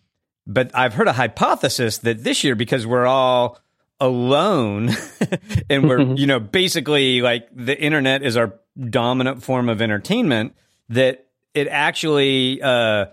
but 0.47 0.71
I've 0.75 0.95
heard 0.95 1.09
a 1.09 1.13
hypothesis 1.13 1.99
that 1.99 2.23
this 2.23 2.45
year, 2.45 2.55
because 2.55 2.87
we're 2.87 3.07
all 3.07 3.61
alone 4.01 4.91
and 5.71 5.89
we're 5.89 6.03
you 6.15 6.27
know 6.27 6.39
basically 6.39 7.23
like 7.23 7.49
the 7.55 7.79
internet 7.81 8.23
is 8.23 8.37
our 8.37 8.55
dominant 8.79 9.43
form 9.43 9.69
of 9.69 9.81
entertainment 9.81 10.55
that 10.91 11.27
it 11.55 11.67
actually 11.69 12.61
uh, 12.61 13.07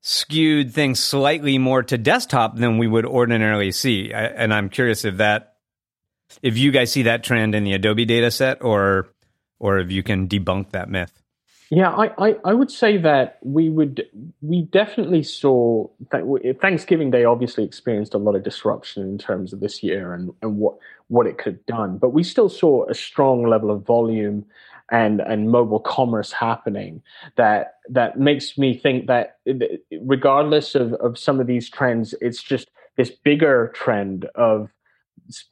skewed 0.00 0.72
things 0.72 0.98
slightly 1.00 1.58
more 1.58 1.82
to 1.82 1.98
desktop 1.98 2.56
than 2.56 2.78
we 2.78 2.88
would 2.88 3.04
ordinarily 3.04 3.70
see 3.72 4.12
I, 4.14 4.24
and 4.24 4.54
i'm 4.54 4.70
curious 4.70 5.04
if 5.04 5.18
that 5.18 5.51
if 6.42 6.56
you 6.56 6.70
guys 6.70 6.92
see 6.92 7.02
that 7.02 7.24
trend 7.24 7.54
in 7.54 7.64
the 7.64 7.72
adobe 7.72 8.04
data 8.04 8.30
set 8.30 8.62
or 8.62 9.08
or 9.58 9.78
if 9.78 9.90
you 9.90 10.02
can 10.02 10.28
debunk 10.28 10.70
that 10.70 10.88
myth? 10.88 11.22
Yeah, 11.70 11.88
I, 11.88 12.28
I, 12.28 12.36
I, 12.44 12.52
would 12.52 12.70
say 12.70 12.98
that 12.98 13.38
we 13.42 13.70
would 13.70 14.04
we 14.42 14.62
definitely 14.62 15.22
saw 15.22 15.86
that 16.10 16.58
Thanksgiving 16.60 17.10
Day 17.10 17.24
obviously 17.24 17.64
experienced 17.64 18.12
a 18.12 18.18
lot 18.18 18.34
of 18.34 18.42
disruption 18.42 19.04
in 19.04 19.16
terms 19.16 19.54
of 19.54 19.60
this 19.60 19.82
year 19.82 20.12
and, 20.12 20.32
and 20.42 20.58
what 20.58 20.76
what 21.08 21.26
it 21.26 21.38
could 21.38 21.54
have 21.54 21.66
done, 21.66 21.96
but 21.96 22.10
we 22.10 22.24
still 22.24 22.50
saw 22.50 22.86
a 22.90 22.94
strong 22.94 23.48
level 23.48 23.70
of 23.70 23.86
volume 23.86 24.44
and 24.90 25.22
and 25.22 25.50
mobile 25.50 25.80
commerce 25.80 26.30
happening 26.30 27.00
that 27.36 27.76
that 27.88 28.18
makes 28.18 28.58
me 28.58 28.76
think 28.76 29.06
that 29.06 29.38
regardless 30.02 30.74
of, 30.74 30.92
of 30.94 31.18
some 31.18 31.40
of 31.40 31.46
these 31.46 31.70
trends, 31.70 32.14
it's 32.20 32.42
just 32.42 32.68
this 32.98 33.10
bigger 33.10 33.72
trend 33.74 34.26
of 34.34 34.68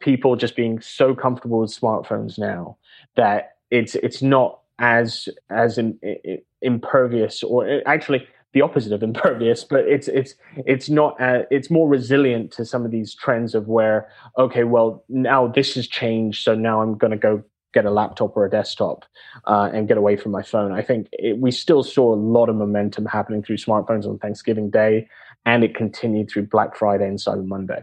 people 0.00 0.36
just 0.36 0.56
being 0.56 0.80
so 0.80 1.14
comfortable 1.14 1.60
with 1.60 1.70
smartphones 1.70 2.38
now 2.38 2.76
that 3.16 3.56
it's 3.70 3.94
it's 3.96 4.22
not 4.22 4.60
as 4.78 5.28
as 5.48 5.78
in, 5.78 5.98
in, 6.02 6.38
impervious 6.62 7.42
or 7.42 7.80
actually 7.86 8.26
the 8.52 8.60
opposite 8.60 8.92
of 8.92 9.02
impervious 9.10 9.64
but 9.64 9.80
it's 9.86 10.08
it's 10.08 10.34
it's 10.66 10.88
not 10.88 11.20
uh, 11.20 11.42
it's 11.50 11.70
more 11.70 11.88
resilient 11.88 12.50
to 12.52 12.64
some 12.64 12.84
of 12.84 12.90
these 12.90 13.14
trends 13.14 13.54
of 13.54 13.68
where 13.68 14.08
okay 14.38 14.64
well 14.64 15.04
now 15.08 15.46
this 15.46 15.74
has 15.74 15.86
changed 15.86 16.42
so 16.42 16.54
now 16.54 16.82
i'm 16.82 16.96
going 16.96 17.12
to 17.12 17.16
go 17.16 17.42
get 17.72 17.84
a 17.84 17.90
laptop 17.90 18.36
or 18.36 18.44
a 18.44 18.50
desktop 18.50 19.04
uh, 19.46 19.70
and 19.72 19.86
get 19.86 19.96
away 19.96 20.16
from 20.16 20.32
my 20.32 20.42
phone. 20.42 20.72
I 20.72 20.82
think 20.82 21.06
it, 21.12 21.38
we 21.38 21.52
still 21.52 21.84
saw 21.84 22.12
a 22.12 22.16
lot 22.16 22.48
of 22.48 22.56
momentum 22.56 23.06
happening 23.06 23.42
through 23.42 23.58
smartphones 23.58 24.06
on 24.06 24.18
thanksgiving 24.18 24.70
day 24.70 25.08
and 25.46 25.64
it 25.64 25.74
continued 25.74 26.30
through 26.30 26.46
black 26.46 26.76
friday 26.76 27.06
and 27.06 27.18
cyber 27.18 27.46
monday 27.46 27.80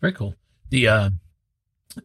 very 0.00 0.12
cool 0.12 0.34
the 0.70 0.88
uh 0.88 1.10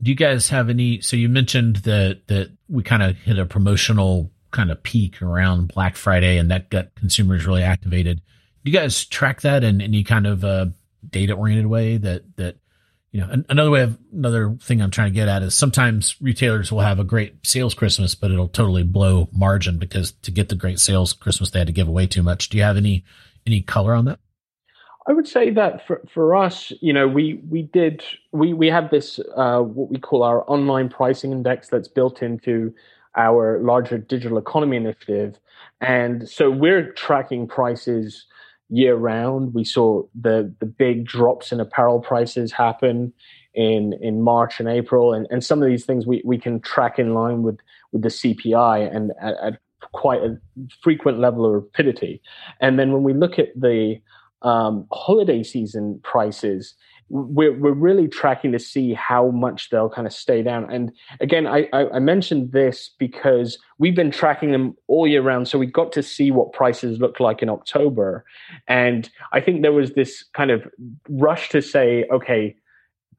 do 0.01 0.12
you 0.12 0.15
guys 0.15 0.49
have 0.49 0.69
any? 0.69 1.01
So 1.01 1.15
you 1.15 1.29
mentioned 1.29 1.77
that 1.77 2.27
that 2.27 2.51
we 2.69 2.84
kind 2.84 3.03
of 3.03 3.17
hit 3.17 3.38
a 3.38 3.45
promotional 3.45 4.32
kind 4.51 4.71
of 4.71 4.82
peak 4.84 5.21
around 5.21 5.73
Black 5.73 5.95
Friday, 5.95 6.38
and 6.38 6.51
that 6.51 6.69
got 6.69 6.95
consumers 6.95 7.45
really 7.45 7.63
activated. 7.63 8.21
Do 8.63 8.71
you 8.71 8.77
guys 8.77 9.06
track 9.06 9.41
that 9.41 9.63
in 9.63 9.82
any 9.82 10.03
kind 10.03 10.25
of 10.25 10.43
uh, 10.45 10.67
data 11.08 11.34
oriented 11.34 11.67
way? 11.67 11.97
That 11.97 12.23
that 12.38 12.58
you 13.12 13.21
know, 13.21 13.43
another 13.49 13.69
way 13.69 13.82
of 13.82 13.97
another 14.12 14.56
thing 14.62 14.82
I'm 14.82 14.91
trying 14.91 15.12
to 15.12 15.15
get 15.15 15.27
at 15.27 15.43
is 15.43 15.53
sometimes 15.53 16.15
retailers 16.21 16.71
will 16.71 16.82
have 16.82 16.99
a 16.99 17.03
great 17.03 17.45
sales 17.45 17.73
Christmas, 17.73 18.15
but 18.15 18.32
it'll 18.32 18.47
totally 18.47 18.84
blow 18.84 19.29
margin 19.32 19.77
because 19.77 20.13
to 20.23 20.32
get 20.32 20.49
the 20.49 20.56
great 20.56 20.79
sales 20.79 21.13
Christmas, 21.13 21.51
they 21.51 21.60
had 21.60 21.67
to 21.67 21.73
give 21.73 21.88
away 21.88 22.08
too 22.08 22.23
much. 22.23 22.49
Do 22.49 22.58
you 22.58 22.63
have 22.63 22.77
any 22.77 23.03
any 23.45 23.62
color 23.62 23.93
on 23.93 24.06
that? 24.06 24.19
I 25.06 25.13
would 25.13 25.28
say 25.28 25.50
that 25.50 25.86
for, 25.86 26.02
for 26.13 26.36
us, 26.36 26.72
you 26.82 26.94
know, 26.94 27.08
we 27.08 27.42
we 27.50 27.63
did 27.63 28.04
we 28.32 28.54
we 28.54 28.68
have 28.68 28.89
this 28.89 29.20
uh, 29.36 29.60
what 29.60 29.89
we 29.89 30.00
call 30.00 30.24
our 30.24 30.50
online 30.50 30.89
pricing 30.89 31.32
index 31.32 31.68
that's 31.70 31.88
built 31.88 32.22
into 32.22 32.74
our 33.16 33.60
larger 33.60 33.98
digital 33.98 34.38
economy 34.38 34.78
initiative, 34.78 35.39
and 35.82 36.28
so 36.30 36.50
we're 36.50 36.92
tracking 36.94 37.48
prices 37.48 38.26
year 38.70 38.96
round. 38.96 39.54
We 39.54 39.66
saw 39.66 40.04
the 40.20 40.54
the 40.60 40.66
big 40.66 41.06
drops 41.06 41.52
in 41.52 41.60
apparel 41.60 42.00
prices 42.00 42.54
happen 42.54 43.12
in 43.54 43.94
in 44.02 44.22
March 44.22 44.60
and 44.62 44.70
April, 44.70 45.13
and, 45.13 45.28
and 45.30 45.44
some 45.44 45.62
of 45.62 45.68
these 45.68 45.86
things 45.86 46.08
we, 46.08 46.22
we 46.24 46.38
can 46.38 46.62
track 46.62 46.98
in 46.98 47.13
line 47.13 47.44
with 47.44 47.60
with 47.92 48.04
the 48.04 48.10
CPI 48.10 48.96
and 48.96 49.12
at, 49.22 49.36
at 49.44 49.60
quite 49.92 50.22
a 50.22 50.39
frequent 50.82 51.20
level 51.20 51.46
of 51.46 51.54
rapidity. 51.54 52.22
And 52.62 52.80
then 52.80 52.94
when 52.94 53.04
we 53.04 53.13
look 53.13 53.38
at 53.38 53.50
the 53.54 54.00
um, 54.43 54.88
holiday 54.91 55.43
season 55.43 55.99
prices, 56.03 56.75
we're, 57.10 57.58
we're 57.58 57.73
really 57.73 58.08
tracking 58.08 58.51
to 58.53 58.60
see 58.60 58.93
how 58.93 59.29
much 59.29 59.69
they'll 59.69 59.89
kind 59.89 60.08
of 60.08 60.13
stay 60.13 60.41
down. 60.41 60.71
And 60.71 60.91
again, 61.19 61.45
I, 61.45 61.67
I, 61.73 61.99
mentioned 61.99 62.51
this 62.51 62.89
because 62.97 63.58
we've 63.77 63.95
been 63.95 64.12
tracking 64.12 64.51
them 64.51 64.75
all 64.88 65.08
year 65.08 65.21
round. 65.21 65.47
So 65.47 65.60
we 65.60 65.67
got 65.67 65.91
to 65.93 66.03
see 66.03 66.32
what 66.32 66.53
prices 66.53 66.99
look 66.99 67.19
like 67.19 67.41
in 67.41 67.49
October. 67.49 68.25
And 68.67 69.10
I 69.32 69.41
think 69.41 69.62
there 69.62 69.73
was 69.73 69.93
this 69.93 70.23
kind 70.34 70.49
of 70.49 70.67
rush 71.08 71.49
to 71.49 71.62
say, 71.62 72.06
okay, 72.12 72.56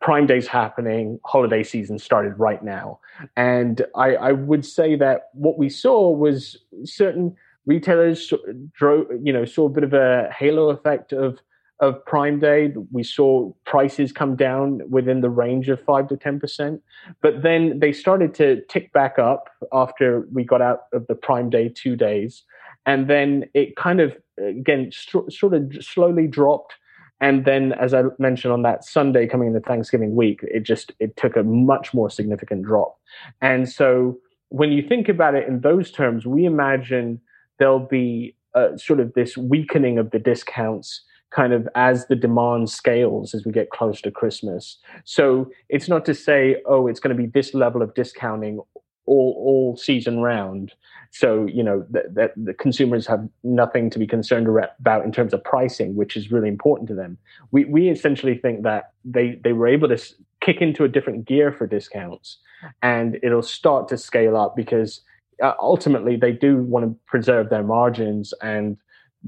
Prime 0.01 0.27
Day's 0.27 0.47
happening, 0.47 1.19
holiday 1.25 1.63
season 1.63 1.99
started 1.99 2.39
right 2.39 2.63
now. 2.63 3.01
And 3.37 3.87
I, 3.95 4.17
I 4.17 4.33
would 4.33 4.67
say 4.67 4.97
that 4.97 5.29
what 5.33 5.57
we 5.57 5.69
saw 5.69 6.11
was 6.11 6.59
certain 6.85 7.37
retailers 7.67 8.33
drove, 8.73 9.07
you 9.23 9.33
know, 9.33 9.45
saw 9.45 9.67
a 9.67 9.71
bit 9.71 9.85
of 9.85 9.93
a 9.93 10.31
halo 10.37 10.71
effect 10.71 11.13
of 11.13 11.39
of 11.81 12.05
Prime 12.07 12.39
Day. 12.39 12.73
We 12.93 13.03
saw 13.03 13.53
prices 13.65 14.13
come 14.13 14.37
down 14.37 14.81
within 14.89 15.21
the 15.21 15.31
range 15.31 15.69
of 15.69 15.83
five 15.83 16.09
to 16.09 16.17
ten 16.17 16.39
percent, 16.39 16.83
but 17.21 17.43
then 17.43 17.79
they 17.81 17.93
started 17.93 18.35
to 18.35 18.63
tick 18.69 18.93
back 18.93 19.19
up 19.19 19.49
after 19.73 20.27
we 20.33 20.45
got 20.45 20.63
out 20.63 20.83
of 20.93 21.07
the 21.09 21.15
Prime 21.15 21.51
Day 21.51 21.69
two 21.69 21.97
days, 21.97 22.43
and 22.87 23.09
then 23.09 23.45
it 23.55 23.77
kind 23.77 24.01
of 24.01 24.17
again 24.39 24.91
st- 24.93 25.33
sort 25.33 25.55
of 25.55 25.73
slowly 25.81 26.27
dropped. 26.27 26.75
And 27.21 27.45
then, 27.45 27.73
as 27.73 27.95
I 27.95 28.03
mentioned 28.19 28.53
on 28.53 28.63
that 28.63 28.85
Sunday 28.85 29.27
coming 29.27 29.49
into 29.49 29.61
Thanksgiving 29.61 30.15
week, 30.15 30.41
it 30.43 30.63
just 30.65 30.93
it 30.99 31.17
took 31.17 31.37
a 31.37 31.43
much 31.43 31.95
more 31.95 32.11
significant 32.11 32.65
drop. 32.65 32.99
And 33.41 33.71
so, 33.71 34.19
when 34.49 34.73
you 34.73 34.87
think 34.87 35.09
about 35.09 35.35
it 35.35 35.49
in 35.49 35.61
those 35.61 35.91
terms, 35.91 36.27
we 36.27 36.45
imagine 36.45 37.21
there'll 37.59 37.79
be 37.79 38.35
uh, 38.55 38.77
sort 38.77 39.01
of 39.01 39.13
this 39.15 39.37
weakening 39.37 39.99
of 39.99 40.11
the 40.11 40.19
discounts 40.19 41.03
kind 41.31 41.53
of 41.53 41.69
as 41.75 42.07
the 42.07 42.15
demand 42.15 42.71
scales 42.71 43.35
as 43.35 43.45
we 43.45 43.51
get 43.51 43.71
close 43.71 44.01
to 44.01 44.11
Christmas. 44.11 44.79
So 45.05 45.51
it's 45.69 45.89
not 45.89 46.05
to 46.05 46.15
say, 46.15 46.63
oh, 46.67 46.87
it's 46.87 47.01
going 47.01 47.15
to 47.15 47.21
be 47.21 47.29
this 47.29 47.55
level 47.55 47.83
of 47.83 47.93
discounting 47.95 48.61
all 49.07 49.35
all 49.37 49.77
season 49.77 50.21
round. 50.21 50.73
So 51.11 51.47
you 51.47 51.63
know 51.63 51.85
that, 51.91 52.15
that 52.15 52.33
the 52.37 52.55
consumers 52.55 53.07
have 53.07 53.29
nothing 53.43 53.91
to 53.91 53.99
be 53.99 54.07
concerned 54.07 54.49
about 54.79 55.05
in 55.05 55.13
terms 55.13 55.35
of 55.35 55.45
pricing, 55.45 55.95
which 55.95 56.17
is 56.17 56.33
really 56.33 56.49
important 56.49 56.89
to 56.89 56.95
them. 56.95 57.19
We 57.51 57.65
we 57.65 57.89
essentially 57.89 58.37
think 58.39 58.63
that 58.63 58.93
they 59.05 59.41
they 59.43 59.53
were 59.53 59.69
able 59.69 59.89
to 59.89 59.99
kick 60.41 60.61
into 60.61 60.85
a 60.85 60.89
different 60.89 61.27
gear 61.27 61.53
for 61.53 61.67
discounts, 61.67 62.39
and 62.83 63.19
it'll 63.23 63.43
start 63.43 63.89
to 63.89 63.99
scale 63.99 64.37
up 64.37 64.57
because 64.57 65.03
uh, 65.43 65.53
ultimately 65.61 66.17
they 66.17 66.33
do 66.33 66.63
want 66.63 66.85
to 66.85 66.97
preserve 67.07 67.51
their 67.51 67.63
margins 67.63 68.33
and 68.43 68.77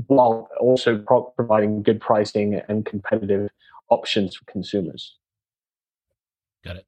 while 0.06 0.48
also 0.60 0.98
pro- 0.98 1.22
providing 1.22 1.82
good 1.82 2.00
pricing 2.00 2.60
and 2.68 2.84
competitive 2.84 3.50
options 3.88 4.36
for 4.36 4.44
consumers. 4.44 5.16
Got 6.64 6.76
it. 6.76 6.86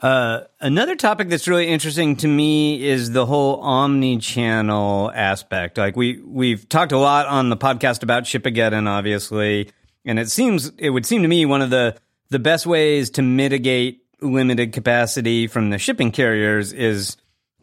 Uh, 0.00 0.44
another 0.60 0.96
topic 0.96 1.28
that's 1.28 1.46
really 1.46 1.68
interesting 1.68 2.16
to 2.16 2.26
me 2.26 2.82
is 2.82 3.12
the 3.12 3.26
whole 3.26 3.60
omni-channel 3.60 5.12
aspect. 5.14 5.76
Like 5.76 5.94
we 5.94 6.18
we've 6.24 6.66
talked 6.68 6.92
a 6.92 6.98
lot 6.98 7.26
on 7.26 7.50
the 7.50 7.56
podcast 7.56 8.02
about 8.02 8.24
Shipageddon, 8.24 8.88
obviously, 8.88 9.70
and 10.06 10.18
it 10.18 10.30
seems 10.30 10.72
it 10.78 10.90
would 10.90 11.04
seem 11.04 11.20
to 11.22 11.28
me 11.28 11.44
one 11.44 11.60
of 11.60 11.68
the 11.68 11.96
the 12.30 12.38
best 12.38 12.66
ways 12.66 13.10
to 13.10 13.22
mitigate 13.22 14.02
limited 14.22 14.72
capacity 14.72 15.46
from 15.46 15.70
the 15.70 15.78
shipping 15.78 16.12
carriers 16.12 16.72
is 16.72 17.16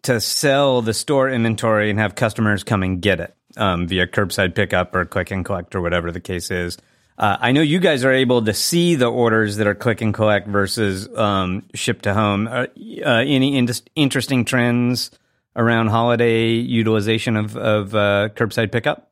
to 0.07 0.21
sell 0.21 0.81
the 0.81 0.93
store 0.93 1.29
inventory 1.29 1.89
and 1.89 1.99
have 1.99 2.15
customers 2.15 2.63
come 2.63 2.81
and 2.81 3.01
get 3.01 3.19
it 3.19 3.35
um, 3.57 3.87
via 3.87 4.07
curbside 4.07 4.55
pickup 4.55 4.95
or 4.95 5.03
click 5.03 5.31
and 5.31 5.43
collect 5.43 5.75
or 5.75 5.81
whatever 5.81 6.13
the 6.13 6.21
case 6.21 6.49
is. 6.49 6.77
Uh, 7.17 7.35
I 7.41 7.51
know 7.51 7.59
you 7.61 7.79
guys 7.79 8.05
are 8.05 8.13
able 8.13 8.41
to 8.45 8.53
see 8.53 8.95
the 8.95 9.07
orders 9.07 9.57
that 9.57 9.67
are 9.67 9.75
click 9.75 9.99
and 9.99 10.13
collect 10.13 10.47
versus 10.47 11.09
um, 11.17 11.65
ship 11.73 12.03
to 12.03 12.13
home. 12.13 12.47
Uh, 12.47 12.67
uh, 13.05 13.23
any 13.25 13.57
in- 13.57 13.67
interesting 13.95 14.45
trends 14.45 15.11
around 15.57 15.87
holiday 15.87 16.51
utilization 16.51 17.35
of, 17.35 17.57
of 17.57 17.93
uh, 17.93 18.29
curbside 18.33 18.71
pickup? 18.71 19.11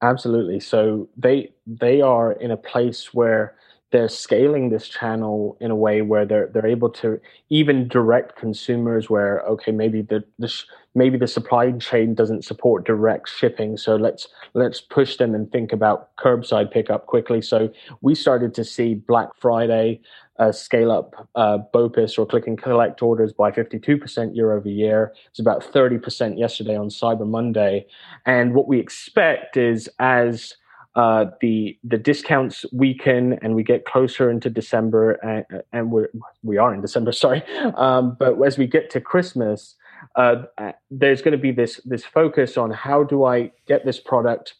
Absolutely. 0.00 0.60
So 0.60 1.10
they 1.18 1.52
they 1.66 2.00
are 2.00 2.32
in 2.32 2.50
a 2.50 2.56
place 2.56 3.12
where 3.12 3.56
they're 3.90 4.08
scaling 4.08 4.70
this 4.70 4.88
channel 4.88 5.56
in 5.60 5.70
a 5.70 5.76
way 5.76 6.02
where 6.02 6.24
they're 6.24 6.48
they're 6.48 6.66
able 6.66 6.90
to 6.90 7.20
even 7.48 7.88
direct 7.88 8.36
consumers 8.36 9.10
where 9.10 9.40
okay 9.40 9.72
maybe 9.72 10.02
the, 10.02 10.24
the 10.38 10.52
maybe 10.94 11.18
the 11.18 11.26
supply 11.26 11.70
chain 11.72 12.14
doesn't 12.14 12.44
support 12.44 12.84
direct 12.84 13.28
shipping 13.28 13.76
so 13.76 13.96
let's 13.96 14.28
let's 14.54 14.80
push 14.80 15.16
them 15.16 15.34
and 15.34 15.50
think 15.50 15.72
about 15.72 16.14
curbside 16.16 16.70
pickup 16.70 17.06
quickly 17.06 17.42
so 17.42 17.70
we 18.00 18.14
started 18.14 18.54
to 18.54 18.64
see 18.64 18.94
black 18.94 19.28
friday 19.38 20.00
uh, 20.38 20.50
scale 20.50 20.90
up 20.90 21.28
uh, 21.34 21.58
BOPIS 21.72 22.18
or 22.18 22.24
click 22.24 22.46
and 22.46 22.60
collect 22.60 23.02
orders 23.02 23.30
by 23.30 23.50
52% 23.50 24.34
year 24.34 24.52
over 24.52 24.70
year. 24.70 25.12
It's 25.28 25.38
about 25.38 25.62
30% 25.62 26.38
yesterday 26.38 26.76
on 26.76 26.88
Cyber 26.88 27.28
Monday. 27.28 27.86
And 28.24 28.54
what 28.54 28.66
we 28.66 28.80
expect 28.80 29.58
is 29.58 29.86
as 29.98 30.54
uh, 31.00 31.24
the 31.40 31.78
the 31.92 31.96
discounts 32.10 32.56
weaken 32.72 33.38
and 33.42 33.54
we 33.54 33.62
get 33.62 33.80
closer 33.92 34.30
into 34.30 34.50
December 34.50 35.12
and, 35.30 35.44
and 35.72 35.90
we're 35.92 36.10
we 36.42 36.58
are 36.58 36.74
in 36.74 36.80
December 36.80 37.12
sorry. 37.24 37.42
Um, 37.86 38.16
but 38.18 38.32
as 38.42 38.58
we 38.58 38.66
get 38.66 38.90
to 38.90 39.00
Christmas 39.00 39.76
uh, 40.16 40.42
there's 40.90 41.22
going 41.22 41.32
to 41.32 41.44
be 41.48 41.52
this 41.52 41.80
this 41.84 42.04
focus 42.04 42.56
on 42.56 42.70
how 42.70 43.02
do 43.02 43.24
I 43.24 43.52
get 43.66 43.84
this 43.84 44.00
product 44.00 44.54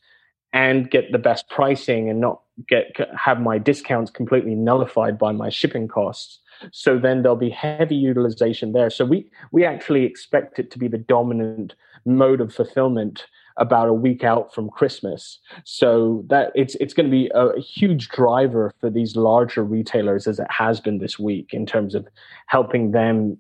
and 0.53 0.91
get 0.91 1.13
the 1.13 1.19
best 1.19 1.49
pricing 1.49 2.09
and 2.11 2.21
not 2.21 2.41
get 2.69 2.97
have 3.17 3.41
my 3.41 3.59
discounts 3.59 4.11
completely 4.11 4.55
nullified 4.55 5.19
by 5.19 5.33
my 5.33 5.49
shipping 5.49 5.89
costs. 5.89 6.41
So 6.73 6.99
then 6.99 7.23
there'll 7.23 7.37
be 7.37 7.51
heavy 7.51 7.97
utilization 7.97 8.73
there. 8.73 8.91
So 8.91 9.05
we 9.05 9.31
we 9.53 9.65
actually 9.65 10.05
expect 10.05 10.59
it 10.59 10.71
to 10.73 10.79
be 10.79 10.89
the 10.89 10.99
dominant 10.99 11.75
mode 12.05 12.41
of 12.41 12.55
fulfillment 12.55 13.27
about 13.57 13.89
a 13.89 13.93
week 13.93 14.25
out 14.25 14.55
from 14.55 14.71
Christmas. 14.71 15.39
So 15.65 16.25
that 16.29 16.53
it's 16.55 16.75
it's 16.77 16.95
going 16.95 17.07
to 17.07 17.11
be 17.11 17.31
a, 17.35 17.59
huge 17.61 18.09
driver 18.09 18.73
for 18.81 18.91
these 18.91 19.17
larger 19.17 19.63
retailers 19.63 20.27
as 20.27 20.39
it 20.39 20.47
has 20.51 20.81
been 20.81 20.99
this 20.99 21.19
week 21.19 21.51
in 21.53 21.67
terms 21.67 21.95
of 21.95 22.07
helping 22.47 22.93
them 22.93 23.37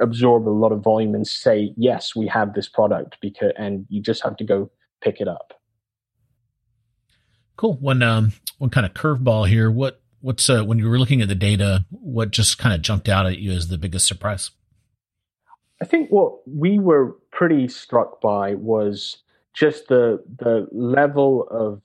absorb 0.00 0.48
a 0.48 0.50
lot 0.50 0.72
of 0.72 0.82
volume 0.82 1.14
and 1.14 1.26
say, 1.26 1.72
yes, 1.76 2.14
we 2.14 2.26
have 2.28 2.54
this 2.54 2.68
product 2.68 3.16
because 3.20 3.52
and 3.56 3.86
you 3.88 4.00
just 4.00 4.22
have 4.22 4.36
to 4.36 4.44
go 4.44 4.70
pick 5.00 5.20
it 5.20 5.28
up. 5.28 5.54
Cool. 7.56 7.74
One 7.78 8.02
um 8.02 8.32
one 8.58 8.70
kind 8.70 8.86
of 8.86 8.94
curveball 8.94 9.48
here. 9.48 9.70
What 9.70 10.00
what's 10.20 10.48
uh, 10.48 10.64
when 10.64 10.78
you 10.78 10.88
were 10.88 10.98
looking 10.98 11.20
at 11.20 11.28
the 11.28 11.34
data, 11.34 11.84
what 11.90 12.30
just 12.30 12.58
kind 12.58 12.74
of 12.74 12.82
jumped 12.82 13.08
out 13.08 13.26
at 13.26 13.38
you 13.38 13.52
as 13.52 13.68
the 13.68 13.78
biggest 13.78 14.06
surprise? 14.06 14.50
I 15.82 15.84
think 15.84 16.10
what 16.10 16.32
we 16.46 16.78
were 16.78 17.16
pretty 17.30 17.68
struck 17.68 18.20
by 18.20 18.54
was 18.54 19.18
just 19.54 19.88
the 19.88 20.22
the 20.38 20.68
level 20.72 21.48
of 21.50 21.80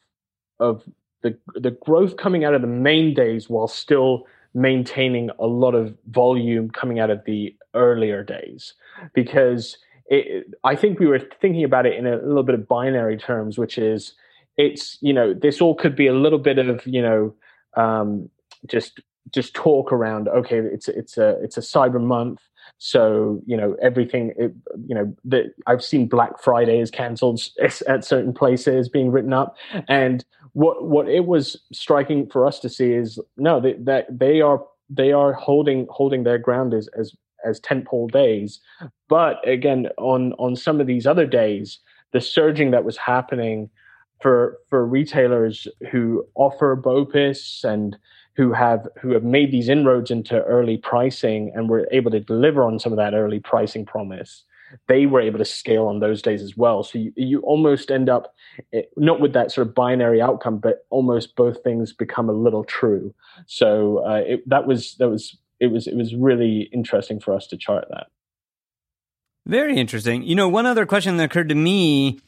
of 0.59 0.83
the 1.21 1.37
the 1.55 1.71
growth 1.71 2.17
coming 2.17 2.43
out 2.43 2.53
of 2.53 2.61
the 2.61 2.67
main 2.67 3.13
days 3.13 3.49
while 3.49 3.67
still 3.67 4.25
maintaining 4.53 5.29
a 5.39 5.45
lot 5.45 5.75
of 5.75 5.95
volume 6.09 6.69
coming 6.71 6.99
out 6.99 7.09
of 7.09 7.23
the 7.25 7.55
earlier 7.75 8.23
days. 8.23 8.73
Because 9.13 9.77
it, 10.07 10.47
I 10.63 10.75
think 10.75 10.99
we 10.99 11.05
were 11.05 11.19
thinking 11.19 11.63
about 11.63 11.85
it 11.85 11.95
in 11.95 12.07
a 12.07 12.17
little 12.17 12.43
bit 12.43 12.55
of 12.55 12.67
binary 12.67 13.17
terms 13.17 13.57
which 13.57 13.77
is 13.77 14.13
it's 14.57 14.97
you 15.01 15.13
know 15.13 15.33
this 15.33 15.61
all 15.61 15.75
could 15.75 15.95
be 15.95 16.07
a 16.07 16.13
little 16.13 16.39
bit 16.39 16.57
of 16.57 16.85
you 16.85 17.01
know 17.01 17.33
um, 17.77 18.29
just 18.67 18.99
just 19.31 19.53
talk 19.53 19.91
around 19.91 20.27
okay 20.27 20.57
it's 20.57 20.87
it's 20.87 21.17
a 21.17 21.39
it's 21.43 21.57
a 21.57 21.61
cyber 21.61 22.01
month 22.01 22.39
so 22.79 23.41
you 23.45 23.57
know 23.57 23.75
everything. 23.81 24.33
It, 24.37 24.53
you 24.87 24.95
know 24.95 25.13
that 25.25 25.53
I've 25.67 25.83
seen 25.83 26.07
Black 26.07 26.41
Friday 26.41 26.79
is 26.79 26.89
cancelled 26.89 27.41
at 27.87 28.05
certain 28.05 28.33
places 28.33 28.89
being 28.89 29.11
written 29.11 29.33
up, 29.33 29.55
and 29.87 30.25
what 30.53 30.85
what 30.85 31.07
it 31.07 31.25
was 31.25 31.61
striking 31.71 32.27
for 32.27 32.47
us 32.47 32.59
to 32.61 32.69
see 32.69 32.93
is 32.93 33.19
no 33.37 33.59
that 33.59 33.85
that 33.85 34.17
they 34.17 34.41
are 34.41 34.63
they 34.89 35.11
are 35.11 35.33
holding 35.33 35.87
holding 35.89 36.23
their 36.23 36.39
ground 36.39 36.73
as 36.73 36.87
as 36.97 37.15
as 37.45 37.59
tentpole 37.59 38.09
days, 38.11 38.61
but 39.09 39.45
again 39.47 39.87
on 39.97 40.33
on 40.33 40.55
some 40.55 40.79
of 40.79 40.87
these 40.87 41.05
other 41.05 41.25
days, 41.25 41.79
the 42.13 42.21
surging 42.21 42.71
that 42.71 42.85
was 42.85 42.95
happening 42.95 43.69
for 44.21 44.57
for 44.69 44.85
retailers 44.85 45.67
who 45.91 46.25
offer 46.35 46.77
BOPIS 46.77 47.65
and 47.65 47.97
who 48.39 48.53
have 48.53 48.87
who 49.01 49.11
have 49.11 49.23
made 49.25 49.51
these 49.51 49.67
inroads 49.67 50.09
into 50.09 50.41
early 50.45 50.77
pricing 50.77 51.51
and 51.53 51.67
were 51.67 51.85
able 51.91 52.09
to 52.09 52.21
deliver 52.21 52.63
on 52.63 52.79
some 52.79 52.93
of 52.93 52.97
that 52.97 53.13
early 53.13 53.41
pricing 53.41 53.85
promise 53.85 54.45
they 54.87 55.05
were 55.05 55.19
able 55.19 55.39
to 55.39 55.43
scale 55.43 55.87
on 55.87 55.99
those 55.99 56.21
days 56.21 56.41
as 56.43 56.55
well. 56.55 56.83
So 56.83 56.99
you, 56.99 57.11
you 57.17 57.41
almost 57.41 57.91
end 57.91 58.07
up 58.07 58.33
eh, 58.71 58.83
not 58.95 59.19
with 59.19 59.33
that 59.33 59.51
sort 59.51 59.67
of 59.67 59.75
binary 59.75 60.21
outcome 60.21 60.57
but 60.57 60.85
almost 60.89 61.35
both 61.35 61.61
things 61.63 61.91
become 61.91 62.29
a 62.29 62.33
little 62.33 62.63
true. 62.63 63.13
So 63.45 64.05
uh, 64.07 64.21
it, 64.25 64.47
that 64.47 64.65
was 64.65 64.95
that 64.99 65.09
was 65.09 65.35
it 65.59 65.67
was 65.67 65.85
it 65.85 65.97
was 65.97 66.15
really 66.15 66.69
interesting 66.71 67.19
for 67.19 67.33
us 67.33 67.45
to 67.47 67.57
chart 67.57 67.87
that. 67.89 68.07
Very 69.45 69.75
interesting. 69.75 70.23
You 70.23 70.35
know 70.35 70.47
one 70.47 70.65
other 70.65 70.85
question 70.85 71.17
that 71.17 71.25
occurred 71.25 71.49
to 71.49 71.55
me 71.55 72.21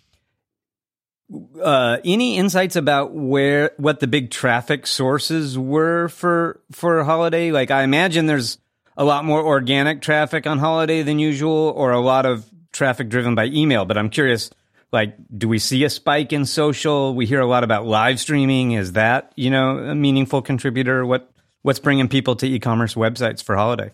uh, 1.61 1.97
any 2.03 2.37
insights 2.37 2.75
about 2.75 3.13
where 3.13 3.71
what 3.77 3.99
the 3.99 4.07
big 4.07 4.31
traffic 4.31 4.85
sources 4.87 5.57
were 5.57 6.09
for 6.09 6.59
for 6.71 7.03
holiday? 7.03 7.51
Like, 7.51 7.71
I 7.71 7.83
imagine 7.83 8.25
there's 8.25 8.57
a 8.97 9.05
lot 9.05 9.25
more 9.25 9.41
organic 9.41 10.01
traffic 10.01 10.45
on 10.45 10.59
holiday 10.59 11.03
than 11.03 11.19
usual, 11.19 11.73
or 11.75 11.91
a 11.91 11.99
lot 11.99 12.25
of 12.25 12.45
traffic 12.71 13.09
driven 13.09 13.35
by 13.35 13.45
email. 13.45 13.85
But 13.85 13.97
I'm 13.97 14.09
curious, 14.09 14.49
like, 14.91 15.15
do 15.35 15.47
we 15.47 15.59
see 15.59 15.83
a 15.83 15.89
spike 15.89 16.33
in 16.33 16.45
social? 16.45 17.15
We 17.15 17.25
hear 17.25 17.39
a 17.39 17.45
lot 17.45 17.63
about 17.63 17.85
live 17.85 18.19
streaming. 18.19 18.73
Is 18.73 18.93
that 18.93 19.31
you 19.35 19.49
know 19.49 19.77
a 19.77 19.95
meaningful 19.95 20.41
contributor? 20.41 21.05
What 21.05 21.31
what's 21.61 21.79
bringing 21.79 22.07
people 22.07 22.35
to 22.37 22.47
e-commerce 22.47 22.95
websites 22.95 23.41
for 23.43 23.55
holiday? 23.55 23.91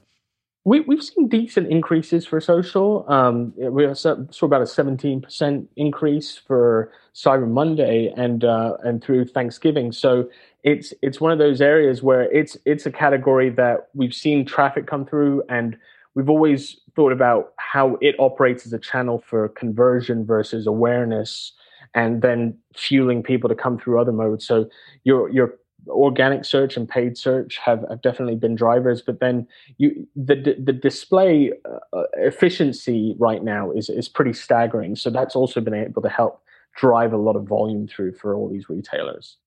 We, 0.68 0.82
we've 0.82 1.02
seen 1.02 1.30
decent 1.30 1.70
increases 1.70 2.26
for 2.26 2.42
social. 2.42 3.06
Um, 3.08 3.54
we 3.56 3.88
saw 3.96 4.18
about 4.42 4.62
a 4.62 4.66
17% 4.66 5.66
increase 5.78 6.38
for 6.46 6.92
Cyber 7.16 7.50
Monday 7.50 8.14
and 8.18 8.44
uh, 8.44 8.76
and 8.84 9.02
through 9.02 9.28
Thanksgiving. 9.28 9.94
So 9.94 10.30
it's 10.64 10.94
it's 11.02 11.22
one 11.22 11.32
of 11.32 11.38
those 11.38 11.62
areas 11.62 12.04
where 12.04 12.24
it's 12.34 12.58
it's 12.66 12.86
a 12.86 12.92
category 12.92 13.50
that 13.52 13.88
we've 13.94 14.14
seen 14.14 14.46
traffic 14.46 14.88
come 14.88 15.06
through, 15.06 15.42
and 15.48 15.78
we've 16.16 16.30
always 16.30 16.76
thought 16.98 17.14
about 17.14 17.54
how 17.56 17.98
it 18.02 18.16
operates 18.20 18.66
as 18.66 18.74
a 18.74 18.80
channel 18.80 19.24
for 19.26 19.48
conversion 19.48 20.26
versus 20.26 20.68
awareness, 20.68 21.54
and 21.94 22.22
then 22.22 22.58
fueling 22.76 23.24
people 23.24 23.48
to 23.48 23.56
come 23.56 23.80
through 23.80 24.02
other 24.02 24.12
modes. 24.12 24.46
So 24.46 24.68
your 25.06 25.30
your 25.30 25.54
organic 25.89 26.45
search 26.45 26.78
and 26.78 26.88
paid 26.88 27.17
search 27.17 27.58
have, 27.58 27.86
have 27.89 28.02
definitely 28.02 28.36
been 28.36 28.56
drivers 28.56 29.02
but 29.02 29.19
then 29.19 29.47
you 29.78 30.08
the 30.15 30.56
the 30.63 30.73
display 30.73 31.52
uh, 31.93 32.04
efficiency 32.17 33.15
right 33.19 33.43
now 33.43 33.71
is 33.71 33.89
is 33.89 34.08
pretty 34.08 34.34
staggering 34.34 34.95
so 34.95 35.10
that's 35.10 35.36
also 35.36 35.62
been 35.62 35.73
able 35.73 36.02
to 36.02 36.10
help 36.10 36.41
drive 36.76 37.13
a 37.13 37.17
lot 37.17 37.36
of 37.36 37.43
volume 37.43 37.88
through 37.88 38.13
for 38.13 38.36
all 38.36 38.50
these 38.50 38.69
retailers 38.69 39.38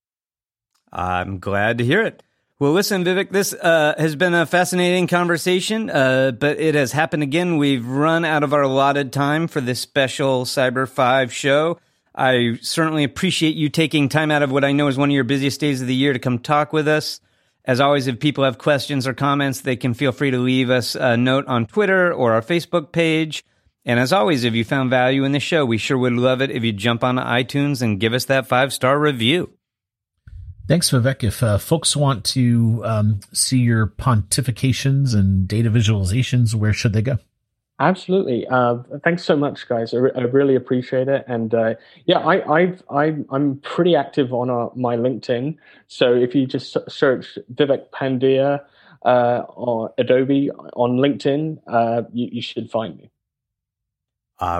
i'm 0.92 1.38
glad 1.38 1.78
to 1.78 1.84
hear 1.84 2.02
it 2.02 2.22
Well, 2.60 2.72
listen, 2.72 3.04
Vivek, 3.04 3.30
this 3.30 3.54
uh, 3.54 3.94
has 3.96 4.16
been 4.16 4.34
a 4.34 4.44
fascinating 4.44 5.06
conversation, 5.06 5.88
uh, 5.88 6.32
but 6.32 6.60
it 6.60 6.74
has 6.74 6.92
happened 6.92 7.22
again. 7.22 7.56
We've 7.56 7.86
run 7.86 8.22
out 8.26 8.42
of 8.42 8.52
our 8.52 8.60
allotted 8.60 9.14
time 9.14 9.48
for 9.48 9.62
this 9.62 9.80
special 9.80 10.44
Cyber 10.44 10.86
5 10.86 11.32
show. 11.32 11.78
I 12.14 12.58
certainly 12.60 13.04
appreciate 13.04 13.54
you 13.54 13.68
taking 13.68 14.08
time 14.08 14.30
out 14.30 14.42
of 14.42 14.50
what 14.50 14.64
I 14.64 14.72
know 14.72 14.88
is 14.88 14.96
one 14.96 15.10
of 15.10 15.14
your 15.14 15.24
busiest 15.24 15.60
days 15.60 15.80
of 15.80 15.86
the 15.86 15.94
year 15.94 16.12
to 16.12 16.18
come 16.18 16.38
talk 16.38 16.72
with 16.72 16.88
us. 16.88 17.20
As 17.64 17.80
always, 17.80 18.06
if 18.06 18.18
people 18.18 18.44
have 18.44 18.58
questions 18.58 19.06
or 19.06 19.14
comments, 19.14 19.60
they 19.60 19.76
can 19.76 19.94
feel 19.94 20.12
free 20.12 20.30
to 20.30 20.38
leave 20.38 20.70
us 20.70 20.94
a 20.94 21.16
note 21.16 21.46
on 21.46 21.66
Twitter 21.66 22.12
or 22.12 22.32
our 22.32 22.42
Facebook 22.42 22.90
page. 22.90 23.44
And 23.84 24.00
as 24.00 24.12
always, 24.12 24.44
if 24.44 24.54
you 24.54 24.64
found 24.64 24.90
value 24.90 25.24
in 25.24 25.32
the 25.32 25.40
show, 25.40 25.64
we 25.64 25.78
sure 25.78 25.98
would 25.98 26.12
love 26.12 26.42
it 26.42 26.50
if 26.50 26.64
you 26.64 26.72
jump 26.72 27.04
onto 27.04 27.22
iTunes 27.22 27.80
and 27.82 28.00
give 28.00 28.12
us 28.12 28.24
that 28.26 28.46
five 28.46 28.72
star 28.72 28.98
review. 28.98 29.50
Thanks, 30.68 30.90
Vivek. 30.90 31.24
If 31.24 31.42
uh, 31.42 31.58
folks 31.58 31.96
want 31.96 32.24
to 32.26 32.82
um, 32.84 33.20
see 33.32 33.58
your 33.58 33.86
pontifications 33.86 35.14
and 35.14 35.48
data 35.48 35.70
visualizations, 35.70 36.54
where 36.54 36.72
should 36.72 36.92
they 36.92 37.02
go? 37.02 37.18
Absolutely. 37.80 38.46
Uh, 38.46 38.76
thanks 39.02 39.24
so 39.24 39.34
much, 39.34 39.66
guys. 39.66 39.94
I, 39.94 39.96
re- 39.96 40.12
I 40.14 40.20
really 40.20 40.54
appreciate 40.54 41.08
it. 41.08 41.24
And 41.26 41.54
uh, 41.54 41.74
yeah, 42.04 42.18
I, 42.18 42.74
I, 42.90 43.14
am 43.32 43.58
pretty 43.62 43.96
active 43.96 44.34
on 44.34 44.50
our, 44.50 44.66
uh, 44.66 44.70
my 44.76 44.96
LinkedIn. 44.96 45.56
So 45.88 46.14
if 46.14 46.34
you 46.34 46.46
just 46.46 46.76
search 46.90 47.38
Vivek 47.54 47.88
Pandya 47.88 48.60
uh, 49.02 49.42
or 49.48 49.94
Adobe 49.96 50.50
on 50.50 50.98
LinkedIn, 50.98 51.58
uh, 51.66 52.02
you, 52.12 52.28
you, 52.32 52.42
should 52.42 52.70
find 52.70 52.98
me. 52.98 53.10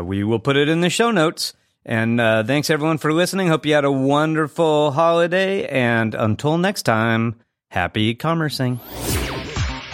we 0.02 0.24
will 0.24 0.40
put 0.40 0.56
it 0.56 0.70
in 0.70 0.80
the 0.80 0.90
show 0.90 1.10
notes. 1.10 1.52
And 1.84 2.18
uh, 2.22 2.42
thanks 2.44 2.70
everyone 2.70 2.96
for 2.96 3.12
listening. 3.12 3.48
Hope 3.48 3.66
you 3.66 3.74
had 3.74 3.84
a 3.84 3.92
wonderful 3.92 4.92
holiday. 4.92 5.66
And 5.66 6.14
until 6.14 6.56
next 6.56 6.84
time, 6.84 7.36
happy 7.70 8.14
commercing. 8.14 8.80